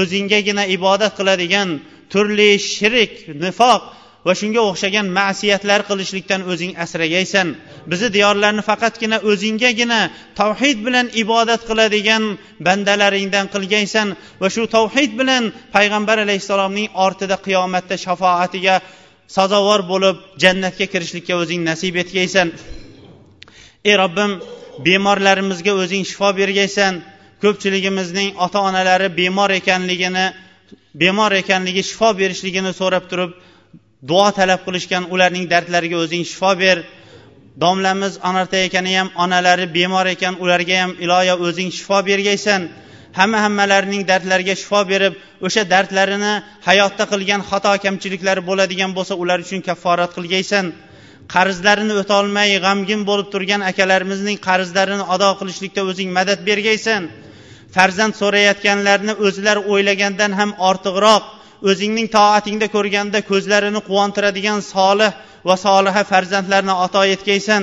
[0.00, 1.68] O'zinggagina ibodat qiladigan
[2.12, 3.12] turli shirik
[3.44, 3.82] nifoq
[4.26, 7.48] va shunga o'xshagan ma'siyatlar qilishlikdan o'zing asragaysan.
[7.90, 10.00] Bizni diyorlarni faqatgina o'zinggagina
[10.40, 12.22] tavhid bilan ibodat qiladigan
[12.66, 14.08] bandalaringdan qilgaysan
[14.42, 15.42] va shu tavhid bilan
[15.76, 18.74] payg'ambar alayhissalomning ortida qiyomatda shafoatiga
[19.36, 22.48] sazovor bo'lib jannatga kirishlikka o'zing nasib etgaysan
[23.88, 24.32] ey robbim
[24.86, 26.94] bemorlarimizga o'zing shifo bergaysan.
[27.42, 30.26] Ko'pchiligimizning ota onalari bemor ekanligini
[31.02, 33.32] bemor ekanligi shifo berishligini so'rab turib
[34.08, 36.78] duo talab qilishgan ularning dardlariga o'zing shifo ber.
[37.62, 42.62] Domlamiz onarta ekani ham onalari bemor ekan ularga ham iloyo o'zing shifo bergaysan.
[43.18, 45.14] Hamma hammalarining dardlariga shifo berib
[45.46, 46.32] o'sha dardlarini
[46.68, 50.66] hayotda qilgan xato kamchiliklari bo'ladigan bo'lsa ular uchun kafforat qilgaysan.
[51.34, 57.02] Qarzlarini o'tolmay g'amgin bo'lib turgan akalarimizning qarzlarini ado qilishlikda o'zing madad bergaysan.
[57.74, 61.24] Farzand so'rayotganlarni o'zlari o'ylagandan ham ortiqroq
[61.70, 65.12] o'zingning toatingda ko'rganda ko'zlarini quvontiradigan solih
[65.48, 67.62] va soliha farzandlarni ato etgaysan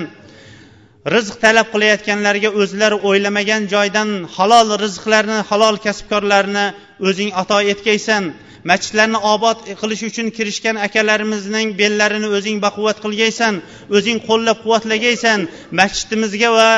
[1.15, 6.65] rizq talab qilayotganlarga o'zlari o'ylamagan joydan halol rizqlarni halol kasbkorlarni
[7.09, 8.23] o'zing ato etgaysan
[8.71, 13.53] masjidlarni obod qilish uchun kirishgan akalarimizning bellarini o'zing baquvvat qilgaysan
[13.97, 15.39] o'zing qo'llab quvvatlagaysan.
[15.79, 16.69] Masjidimizga va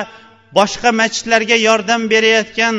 [0.58, 2.76] boshqa masjidlarga yordam berayotgan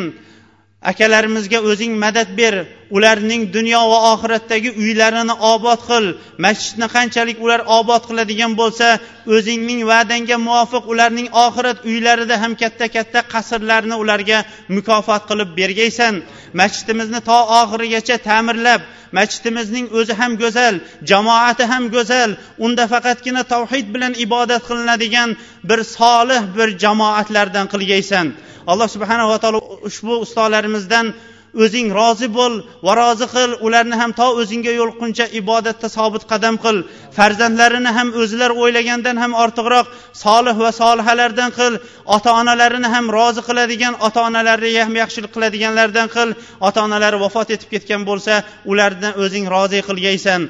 [0.92, 2.54] akalarimizga o'zing madad ber.
[2.96, 6.04] Ularning dunyo va oxiratdagi uylarini obod qil.
[6.44, 8.86] Masjidni qanchalik ular obod qiladigan bo'lsa
[9.34, 14.38] o'zingning va'dangga muvofiq ularning oxirat uylarida ham katta katta qasrlarni ularga
[14.76, 16.14] mukofot qilib bergaysan.
[16.60, 18.82] Masjidimizni to oxirigacha ta'mirlab
[19.18, 20.74] masjidimizning o'zi ham go'zal
[21.10, 22.30] jamoati ham go'zal
[22.64, 25.30] unda faqatgina tavhid bilan ibodat qilinadigan
[25.68, 28.26] bir solih bir jamoatlardan qilgaysan.
[28.72, 31.06] Alloh subhanava taolo ushbu ustozlarimizdan
[31.54, 33.50] o'zing rozi bo'l va rozi qil.
[33.66, 36.76] Ularni ham to o'zingga yo'liqquncha ibodatda sobit qadam qil.
[37.16, 39.86] Farzandlarini ham o'zlar o'ylagandan ham ortiqroq
[40.24, 41.78] solih va solihalardan qil.
[42.16, 46.28] Ota onalarini ham rozi qiladigan ota onalariga ham yaxshilik qiladiganlardan qil.
[46.66, 50.42] Ota onalari vafot etib ketgan bo'lsa ularni o'zing rozi qilgaysan.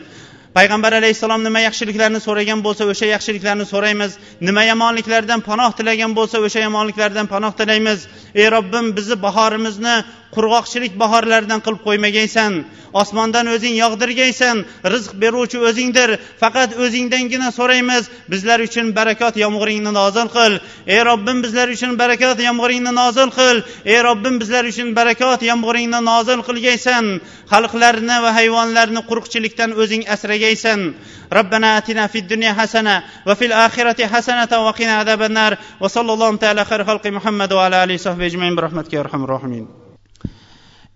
[0.56, 4.12] Payg'ambar alayhissalom nima yaxshiliklarni so'ragan bo'lsa o'sha yaxshiliklarni so'raymiz.
[4.48, 8.00] Nima yomonliklardan panoh tilagan bo'lsa o'sha yomonliklardan panoh tilaymiz.
[8.40, 9.94] Ey robbim bizni bahorimizni
[10.35, 12.53] qurg'oqchilik bahorlaridan qilib qo'ymagansan
[13.01, 14.57] osmondan o'zing yog'dirgaysan
[14.93, 16.09] rizq beruvchi o'zingdir
[16.41, 20.53] faqat o'zingdangina so'raymiz bizlar uchun barakot yomg'iringni nozil qil
[20.93, 23.57] ey robbim bizlar uchun barakot yomg'iringni nozil qil
[23.93, 27.05] ey robbim bizlar uchun barakot yomg'iringni nozil qilgaysan
[27.53, 30.81] xalqlarni va hayvonlarni quruqchilikdan o'zing asragaysan
[31.33, 36.83] ربنا آتنا في الدنيا حسنة وفي الآخرة حسنة وقنا عذاب النار وصلى الله تعالى خير
[36.83, 39.80] خلق محمد وعلى آله وصحبه أجمعين برحمتك يا أرحم الراحمين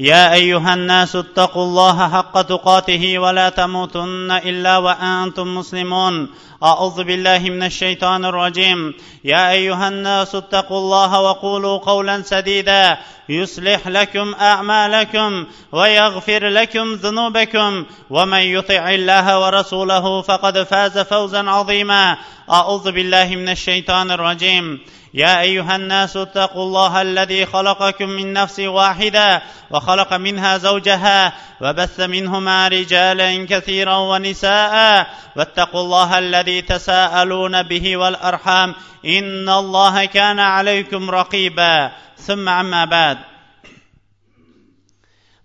[0.00, 6.28] يا أيها الناس اتقوا الله حق تقاته ولا تموتن إلا وأنتم مسلمون.
[6.62, 8.94] أعوذ بالله من الشيطان الرجيم.
[9.24, 12.98] يا أيها الناس اتقوا الله وقولوا قولا سديدا.
[13.28, 17.84] يصلح لكم أعمالكم ويغفر لكم ذنوبكم.
[18.10, 22.16] ومن يطع الله ورسوله فقد فاز فوزا عظيما.
[22.50, 24.80] أعوذ بالله من الشيطان الرجيم.
[25.14, 32.68] يا أيها الناس اتقوا الله الذي خلقكم من نفس واحدة وخلق منها زوجها وبث منهما
[32.68, 35.06] رجالا كثيرا ونساء.
[35.36, 38.75] واتقوا الله الذي تساءلون به والارحام
[39.05, 43.17] ان الله كان عليكم رقيبا ثم عما بعد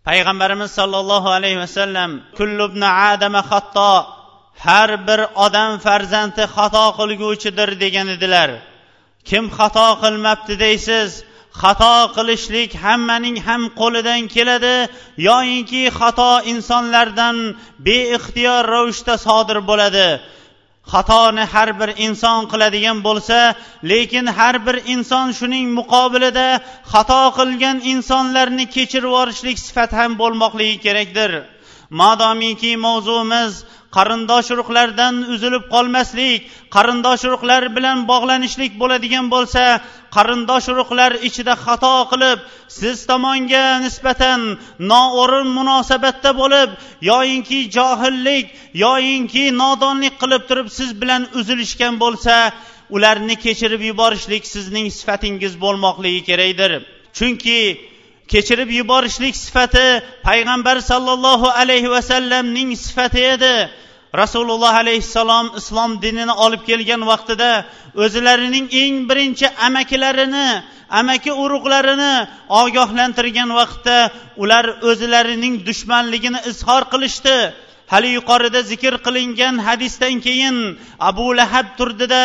[0.09, 3.93] payg'ambarimiz sollallohu alayhi vasallam kullubna adama xatto
[4.67, 8.51] har bir odam farzandi xato qilguvchidir degan edilar
[9.29, 11.11] kim xato qilmabdi deysiz
[11.63, 14.77] xato qilishlik hammaning ham qo'lidan keladi
[15.29, 17.37] yoyinki xato insonlardan
[17.89, 20.09] beixtiyor ravishda sodir bo'ladi
[20.92, 23.40] xatoni har bir inson qiladigan bo'lsa
[23.92, 26.48] lekin har bir inson shuning muqobilida
[26.92, 31.32] xato qilgan insonlarni kechirib yuborishlik sifati ham bo'lmoqligi kerakdir.
[32.00, 33.54] Madomiki mavzuimiz
[33.96, 36.40] qarindosh urug'lardan uzilib qolmaslik
[36.76, 39.64] qarindosh urug'lar bilan bog'lanishlik bo'ladigan bo'lsa
[40.16, 42.40] qarindosh urug'lar ichida xato qilib
[42.80, 44.40] siz tomonga nisbatan
[44.92, 46.70] noo'rin munosabatda bo'lib
[47.12, 48.46] yoyinki johillik
[48.86, 52.36] yoyinki nodonlik qilib turib siz bilan uzilishgan bo'lsa
[52.96, 56.72] ularni kechirib yuborishlik sizning sifatingiz bo'lmoqligi kerakdir.
[57.18, 57.60] Chunki
[58.32, 63.56] kechirib yuborishlik sifati payg'ambar sollallohu alayhi vasallamning sifati edi.
[64.22, 67.52] Rasululloh alayhissalom islom dinini olib kelgan vaqtida
[68.04, 70.48] o'zlarining eng birinchi amakilarini
[71.00, 72.14] amaki urug'larini
[72.62, 73.98] ogohlantirgan vaqtda
[74.44, 77.38] ular o'zlarining dushmanligini izhor qilishdi.
[77.94, 80.58] Hali yuqorida zikr qilingan hadisdan keyin
[81.10, 82.24] abu lahab turdida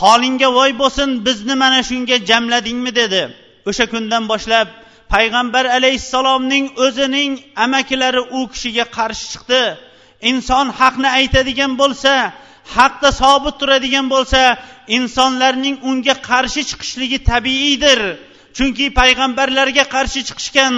[0.00, 2.92] holingga voy bo'lsin bizni mana shunga jamladingmi?
[3.00, 3.22] dedi.
[3.68, 4.68] O'sha kundan boshlab
[5.14, 7.32] payg'ambar alayhissalomning o'zining
[7.64, 9.62] amakilari u kishiga qarshi chiqdi.
[10.30, 12.12] Inson haqni aytadigan bo'lsa
[12.76, 14.40] haqda sobit turadigan bo'lsa
[14.98, 18.00] insonlarning unga qarshi chiqishligi tabiiydir.
[18.56, 20.74] Chunki payg'ambarlarga qarshi chiqishgan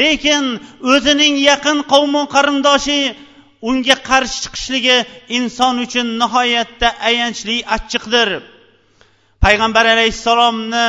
[0.00, 0.44] lekin
[0.92, 3.00] o'zining yaqin qavmi qarindoshi
[3.70, 4.96] unga qarshi chiqishligi
[5.38, 8.28] inson uchun nihoyatda ayanchli achchiqdir.
[9.44, 10.86] Payg'ambar alayhissalomni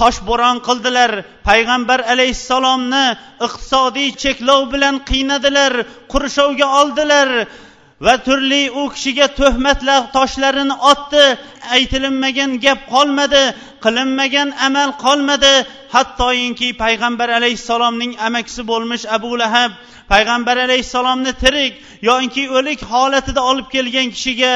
[0.00, 1.10] toshbo'ron qildilar.
[1.48, 3.06] Payg'ambar alayhissalomni
[3.46, 5.72] iqtisodiy cheklov bilan qiynadilar
[6.12, 7.28] qurshovga oldilar
[8.06, 11.24] va turli u kishiga tuhmatlar toshlarini otdi.
[11.76, 13.44] Aytilinmagan gap qolmadi
[13.84, 15.54] qilinmagan amal qolmadi.
[15.94, 19.72] Hattoyinki payg'ambar alayhissalomning amakisi bo'lmish abu lahab
[20.12, 21.72] payg'ambar alayhissalomni tirik
[22.10, 24.52] yoki o'lik holatida olib kelgan kishiga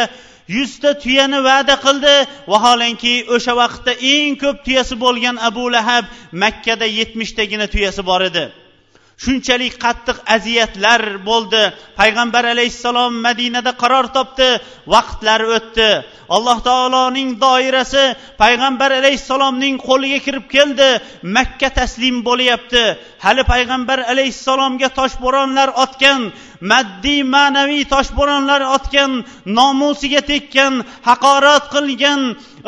[0.48, 2.14] yuzta tuyani va'da qildi.
[2.52, 8.44] Vaholanki o'sha vaqtda eng ko'p tuyasi bo'lgan abu lahab makkada yetmishtagina tuyasi bor edi.
[9.22, 11.62] Shunchalik qattiq aziyatlar bo'ldi.
[12.00, 14.48] Payg'ambar alayhissalom madinada qaror topdi.
[14.94, 15.90] Vaqtlari o'tdi.
[16.36, 18.04] Alloh taoloning doirasi
[18.42, 20.88] payg'ambar alayhissalomning qo'liga kirib keldi.
[21.36, 22.84] Makka taslim bo'lyapti.
[23.24, 26.20] Hali payg'ambar alayhissalomga toshbo'ronlar otgan
[26.70, 29.12] maddiy ma'naviy toshbo'ronlar otgan
[29.58, 30.72] nomusiga tekkan
[31.08, 32.20] haqorat qilgan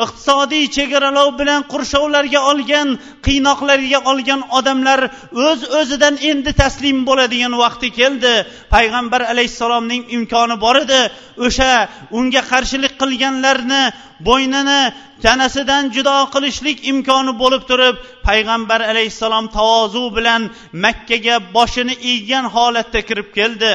[0.05, 2.87] iqtisodiy chegaralov bilan qurshovlarga olgan
[3.25, 4.99] qiynoqlarga olgan odamlar
[5.47, 8.33] o'z öz o'zidan endi taslim bo'ladigan vaqti keldi.
[8.73, 11.01] Payg'ambar alayhissalomning imkoni bor edi.
[11.45, 11.71] O'sha
[12.17, 13.83] unga qarshilik qilganlarni
[14.27, 14.81] bo'ynini
[15.23, 17.95] tanasidan judo qilishlik imkoni bo'lib turib
[18.27, 20.41] payg'ambar alayhissalom tavozu bilan
[20.85, 23.71] makkaga boshini eggan holatda kirib keldi.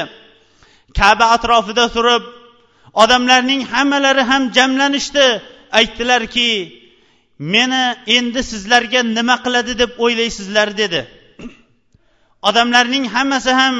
[0.97, 2.23] Kaba atrofida turib
[3.03, 5.27] odamlarning hammalari ham jamlanishdi.
[5.79, 6.51] Aytdilarki
[7.53, 7.83] meni
[8.17, 11.01] endi sizlarga nima qiladi deb o'ylaysizlar dedi.
[12.49, 13.75] Odamlarning hammasi ham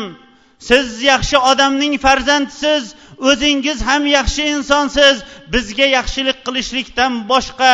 [0.70, 2.84] siz yaxshi odamning farzandisiz
[3.30, 5.16] o'zingiz ham yaxshi insonsiz
[5.54, 7.72] bizga yaxshilik qilishlikdan boshqa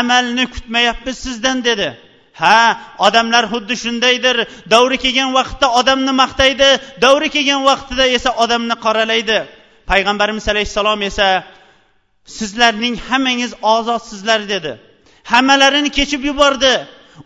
[0.00, 1.88] amalni kutmayapmiz sizdan dedi.
[2.42, 2.60] Ha
[3.06, 4.36] odamlar xuddi shundaydir.
[4.72, 6.68] Davri kelgan vaqtda odamni maqtaydi
[7.04, 9.38] davri kelgan vaqtida esa odamni qoralaydi.
[9.90, 11.28] Payg'ambarimiz alayhissalom esa
[12.38, 14.72] sizlarning hammangiz ozodsizlar dedi.
[15.32, 16.74] Hammalarini kechib yubordi.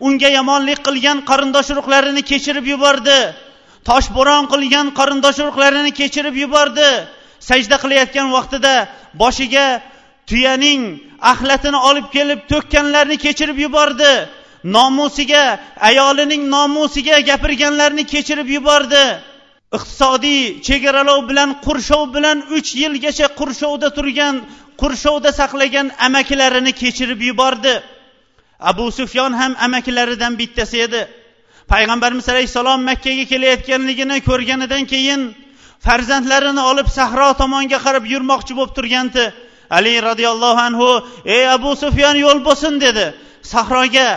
[0.07, 3.19] Unga yomonlik qilgan qarindosh urug'larini kechirib yubordi.
[3.89, 6.89] Toshbo'ron qilgan qarindosh urug'larini kechirib yubordi.
[7.49, 8.73] Sajda qilayotgan vaqtida
[9.21, 9.67] boshiga
[10.29, 10.81] tuyaning
[11.31, 14.13] axlatini olib kelib to'kkanlarni kechirib yubordi.
[14.63, 19.05] Nomusiga ayolining nomusiga gapirganlarni kechirib yubordi.
[19.77, 24.35] Iqtisodiy chegaralov bilan qurshov bilan uch yilgacha qurshovda turgan
[24.81, 27.75] qurshovda saqlagan amakilarini kechirib yubordi.
[28.59, 31.01] Abu sufyon ham amakilaridan bittasi edi.
[31.71, 35.21] Payg'ambarimiz alayhissalom makkaga kelayotganligini ko'rganidan keyin
[35.85, 39.25] farzandlarini olib sahro tomonga qarab yurmoqchi bo'lib turgandi.
[39.77, 40.89] Ali roziyallohu anhu
[41.35, 43.05] ey abu sufyon yo'l bo'lsin dedi.
[43.53, 44.07] Sahroga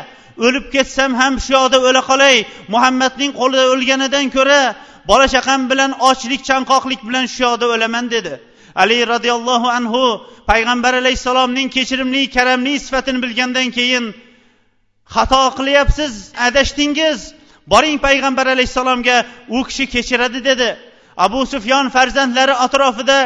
[0.47, 2.37] o'lib ketsam ham shu yoqda o'la qolay.
[2.75, 4.63] Muhammadning qo'lida o'lganidan ko'ra
[5.11, 8.33] bola chaqam bilan ochlik chanqoqlik bilan shu yoqda o'laman dedi.
[8.83, 10.05] Ali roziyallohu anhu
[10.51, 14.05] payg'ambar alayhissalomning kechirimli karamli sifatini bilgandan keyin
[15.15, 16.13] xato qilyapsiz
[16.49, 17.19] adashdingiz
[17.73, 19.17] boring payg'ambar alayhissalomga
[19.57, 20.77] u kishi kechiradi dedi.
[21.17, 23.19] Abu sufyon farzandlari atrofida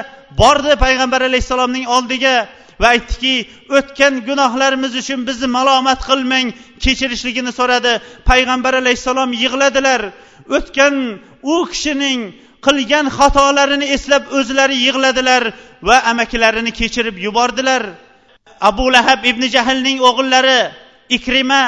[0.43, 2.49] bordi payg'ambar alayhissalomning oldiga.
[2.81, 3.35] Va aytdiki
[3.79, 6.47] o'tgan gunohlarimiz uchun bizni malomat qilmang
[6.85, 7.93] kechirishligini so'radi.
[8.31, 10.01] Payg'ambar alayhissalom yig'ladilar.
[10.57, 10.95] O'tgan
[11.53, 12.21] u kishining
[12.67, 15.43] qilgan xatolarini eslab o'zlari yig'ladilar
[15.89, 17.83] va amakilarini kechirib yubordilar.
[18.69, 20.61] Abu lahab ibn jahlning o'g'illari
[21.17, 21.63] ikrima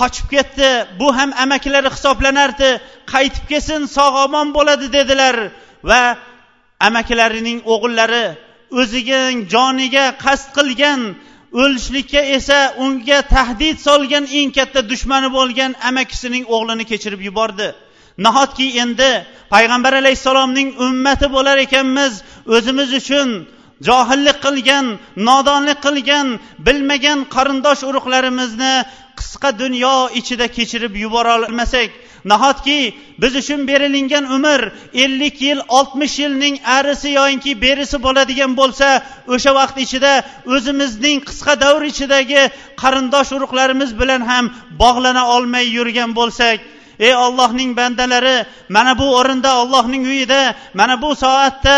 [0.00, 0.70] qochib ketdi.
[1.00, 2.70] Bu ham amakilari hisoblanardi.
[3.12, 5.36] Qaytib kelsin sog' omon bo'ladi dedilar
[5.90, 6.02] va
[6.88, 8.24] amakilarining o'g'illari
[8.80, 11.00] o'zining joniga qasd qilgan
[11.62, 17.68] o'lishlikka esa unga tahdid solgan eng katta dushmani bo'lgan amakisining o'g'lini kechirib yubordi.
[18.26, 19.10] Nahotki endi
[19.54, 22.12] payg'ambar alayhissalomning ummati bo'lar ekanmiz
[22.56, 23.28] o'zimiz uchun
[23.88, 24.86] johillik qilgan
[25.28, 26.26] nodonlik qilgan
[26.66, 28.74] bilmagan qarindosh urug'larimizni
[29.18, 31.90] qisqa dunyo ichida kechirib yubora olmasak
[32.24, 34.60] nahotki biz uchun berilingan umr
[34.94, 38.88] ellik yil oltmish yilning arisi yoyinki berisi bo'ladigan bo'lsa
[39.34, 40.12] o'sha vaqt ichida
[40.54, 42.42] o'zimizning qisqa davr ichidagi
[42.82, 44.44] qarindosh urug'larimiz bilan ham
[44.82, 46.58] bog'lana olmay yurgan bo'lsak
[47.06, 48.36] ey ollohning bandalari
[48.76, 51.76] mana bu o'rinda ollohning uyida mana bu soatda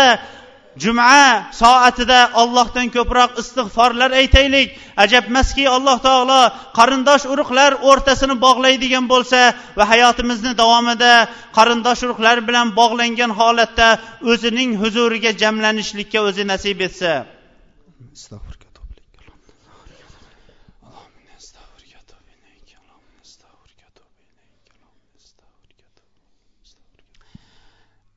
[0.75, 4.67] juma soatida ollohdan ko'proq istig'forlar aytaylik.
[5.03, 6.41] Ajabmaski alloh taolo
[6.77, 9.39] qarindosh urug'lar o'rtasini bog'laydigan bo'lsa
[9.77, 11.13] va hayotimizni davomida
[11.57, 13.87] qarindosh urug'lar bilan bog'langan holatda
[14.31, 17.13] o'zining huzuriga jamlanishlikka o'zi nasib etsa.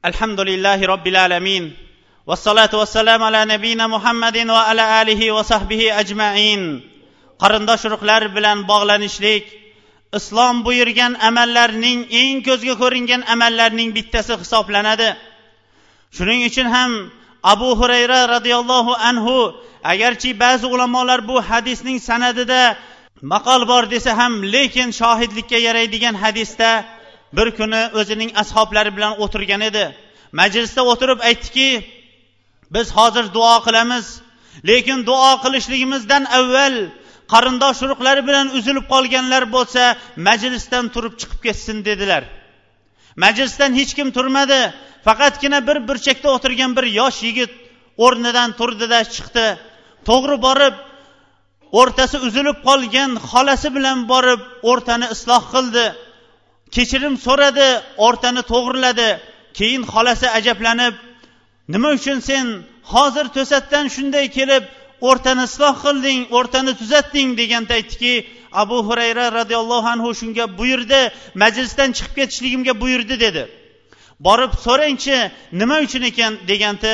[0.07, 1.86] Alhamdulillahi robbil alamin.
[2.27, 6.83] vassalatu vassalam ala nabiyina muhammadin va ala alihi va sahbihi ajmain.
[7.43, 9.45] Qarindosh urug'lar bilan bog'lanishlik.
[10.19, 15.11] Islom buyurgan amallarning eng ko'zga ko'ringan amallarning bittasi hisoblanadi.
[16.17, 16.91] Shuning uchun ham
[17.53, 19.37] abu hurayra roziyallohu anhu
[19.93, 22.63] agarchi ba'zi ulamolar bu hadisning sanadida
[23.33, 26.71] maqol bor desa ham lekin shohidlikka yaraydigan hadisda
[27.37, 29.85] bir kuni o'zining ashoblari bilan o'tirgan edi.
[30.41, 31.69] Majlisda o'tirib aytdiki
[32.75, 34.07] biz hozir duo qilamiz.
[34.69, 36.77] Lekin duo qilishligimizdan avval
[37.33, 39.83] qarindosh urug'lari bilan uzilib qolganlar bo'lsa
[40.29, 42.23] majlisdan turib chiqib ketsin dedilar.
[43.25, 44.61] Majlisdan hech kim turmadi.
[45.07, 47.53] Faqatgina bir burchakda o'tirgan bir yosh yigit
[48.05, 49.47] o'rnidan turdida chiqdi.
[50.09, 50.75] To'g'ri borib
[51.81, 54.41] o'rtasi uzilib qolgan xolasi bilan borib
[54.71, 55.87] o'rtani isloh qildi.
[56.75, 57.69] Kechirim so'radi
[58.07, 59.09] o'rtani to'g'riladi.
[59.59, 60.95] Keyin xolasi ajablanib
[61.69, 62.47] nima uchun sen
[62.93, 64.65] hozir to'satdan shunday kelib
[65.09, 68.15] o'rtani isloh qilding o'rtani tuzatding deganda aytdiki
[68.63, 71.01] abu hurayra roziyallohu anhu shunga buyurdi
[71.43, 73.43] majlisdan chiqib ketishligimga buyurdi dedi.
[74.27, 75.17] Borib so'rangchi
[75.61, 76.93] nima uchun ekan deganda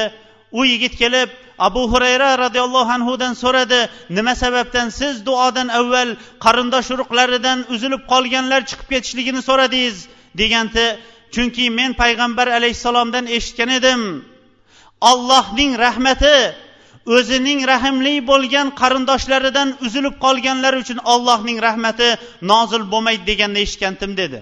[0.58, 3.80] u yigit kelib abu hurayra roziyallohu anhudan so'radi
[4.16, 6.10] nima sababdan siz duodan avval
[6.44, 9.96] qarindosh urug'laridan uzilib qolganlar chiqib ketishligini so'radingiz
[10.40, 10.84] deganda
[11.34, 14.02] chunki men payg'ambar alayhissalomdan eshitgan edim.
[15.10, 16.36] Ollohning rahmati
[17.16, 22.08] o'zining rahmli bo'lgan qarindoshlaridan uzilib qolganlar uchun ollohning rahmati
[22.52, 24.38] nozil bo'lmaydi deganni eshitgandim dedi.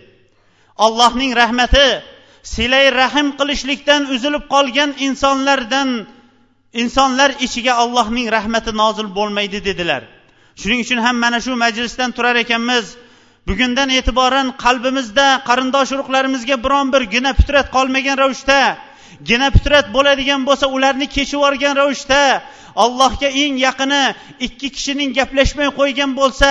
[0.87, 1.87] Ollohning rahmati
[2.55, 5.89] silay rahm qilishlikdan uzilib qolgan insonlardan
[6.83, 10.03] insonlar ichiga allohning rahmati nozil bo'lmaydi dedilar.
[10.61, 12.87] Shuning uchun ham mana shu majlisdan turar ekanmiz.
[13.49, 18.59] Bugundan e'tiboran qalbimizda qarindosh urug'larimizga biron bir gina putrat qolmagan ravishda
[19.29, 22.23] gina putrat bo'ladigan bo'lsa ularni kechib yuborgan ravishda
[22.85, 24.03] allohga eng yaqini
[24.47, 26.49] ikki kishining gaplashmay qo'ygan bo'lsa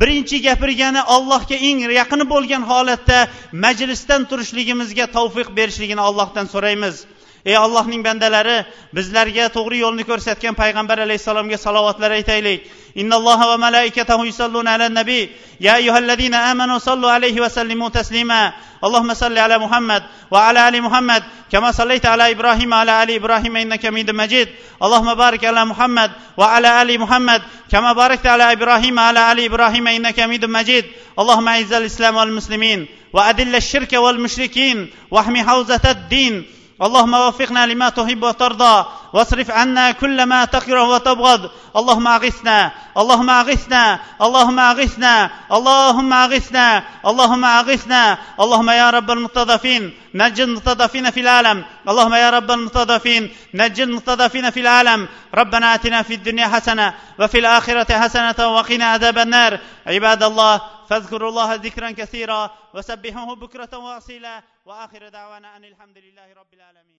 [0.00, 3.18] birinchi gapirgani allohga eng yaqini bo'lgan holatda
[3.64, 6.96] majlisdan turishligimizga tavfiq berishligini allohdan so'raymiz.
[7.45, 8.57] ey allohning bandalari
[8.95, 12.59] bizlarga to'g'ri yo'lni ko'rsatgan payg'ambar alayhissalomga salovatlar aytaylik
[13.01, 15.19] innalloha va malaikatahu yusalluna ala nabi
[15.65, 18.41] ya ayyuhallazina amanu sallu alayhi va sallimu taslima
[18.83, 23.81] اللهم صل على محمد وعلى ال محمد كما صليت على ابراهيم وعلى ال ابراهيم انك
[23.87, 24.47] حميد مجيد
[24.85, 27.41] اللهم بارك على محمد وعلى ال محمد
[27.73, 30.85] كما باركت على ابراهيم وعلى ال ابراهيم انك حميد مجيد
[31.19, 32.79] اللهم اعز الاسلام والمسلمين
[33.13, 34.77] واذل الشرك والمشركين
[35.11, 36.33] واحمي حوزه الدين
[36.82, 41.50] اللهم وفقنا لما تحب وترضى واصرف عنا كل ما تكره وتبغض.
[41.76, 48.18] اللهم أغثنا اللهم أغثنا اللهم أغثنا اللهم أغثنا اللهم أغثنا.
[48.40, 51.64] اللهم يا رب المستضعفين نج المستضعفين في العالم.
[51.88, 55.08] اللهم يا رب المستضعفين نج المستضعفين في العالم.
[55.34, 59.58] ربنا آتنا في الدنيا حسنة وفي الآخرة حسنة وقنا عذاب النار.
[59.86, 60.60] عباد الله
[60.90, 64.42] فاذكروا الله ذكرا كثيرا وسبحوه بكرة واصيلا.
[64.66, 66.51] وآخر دعوانا أن الحمد لله رب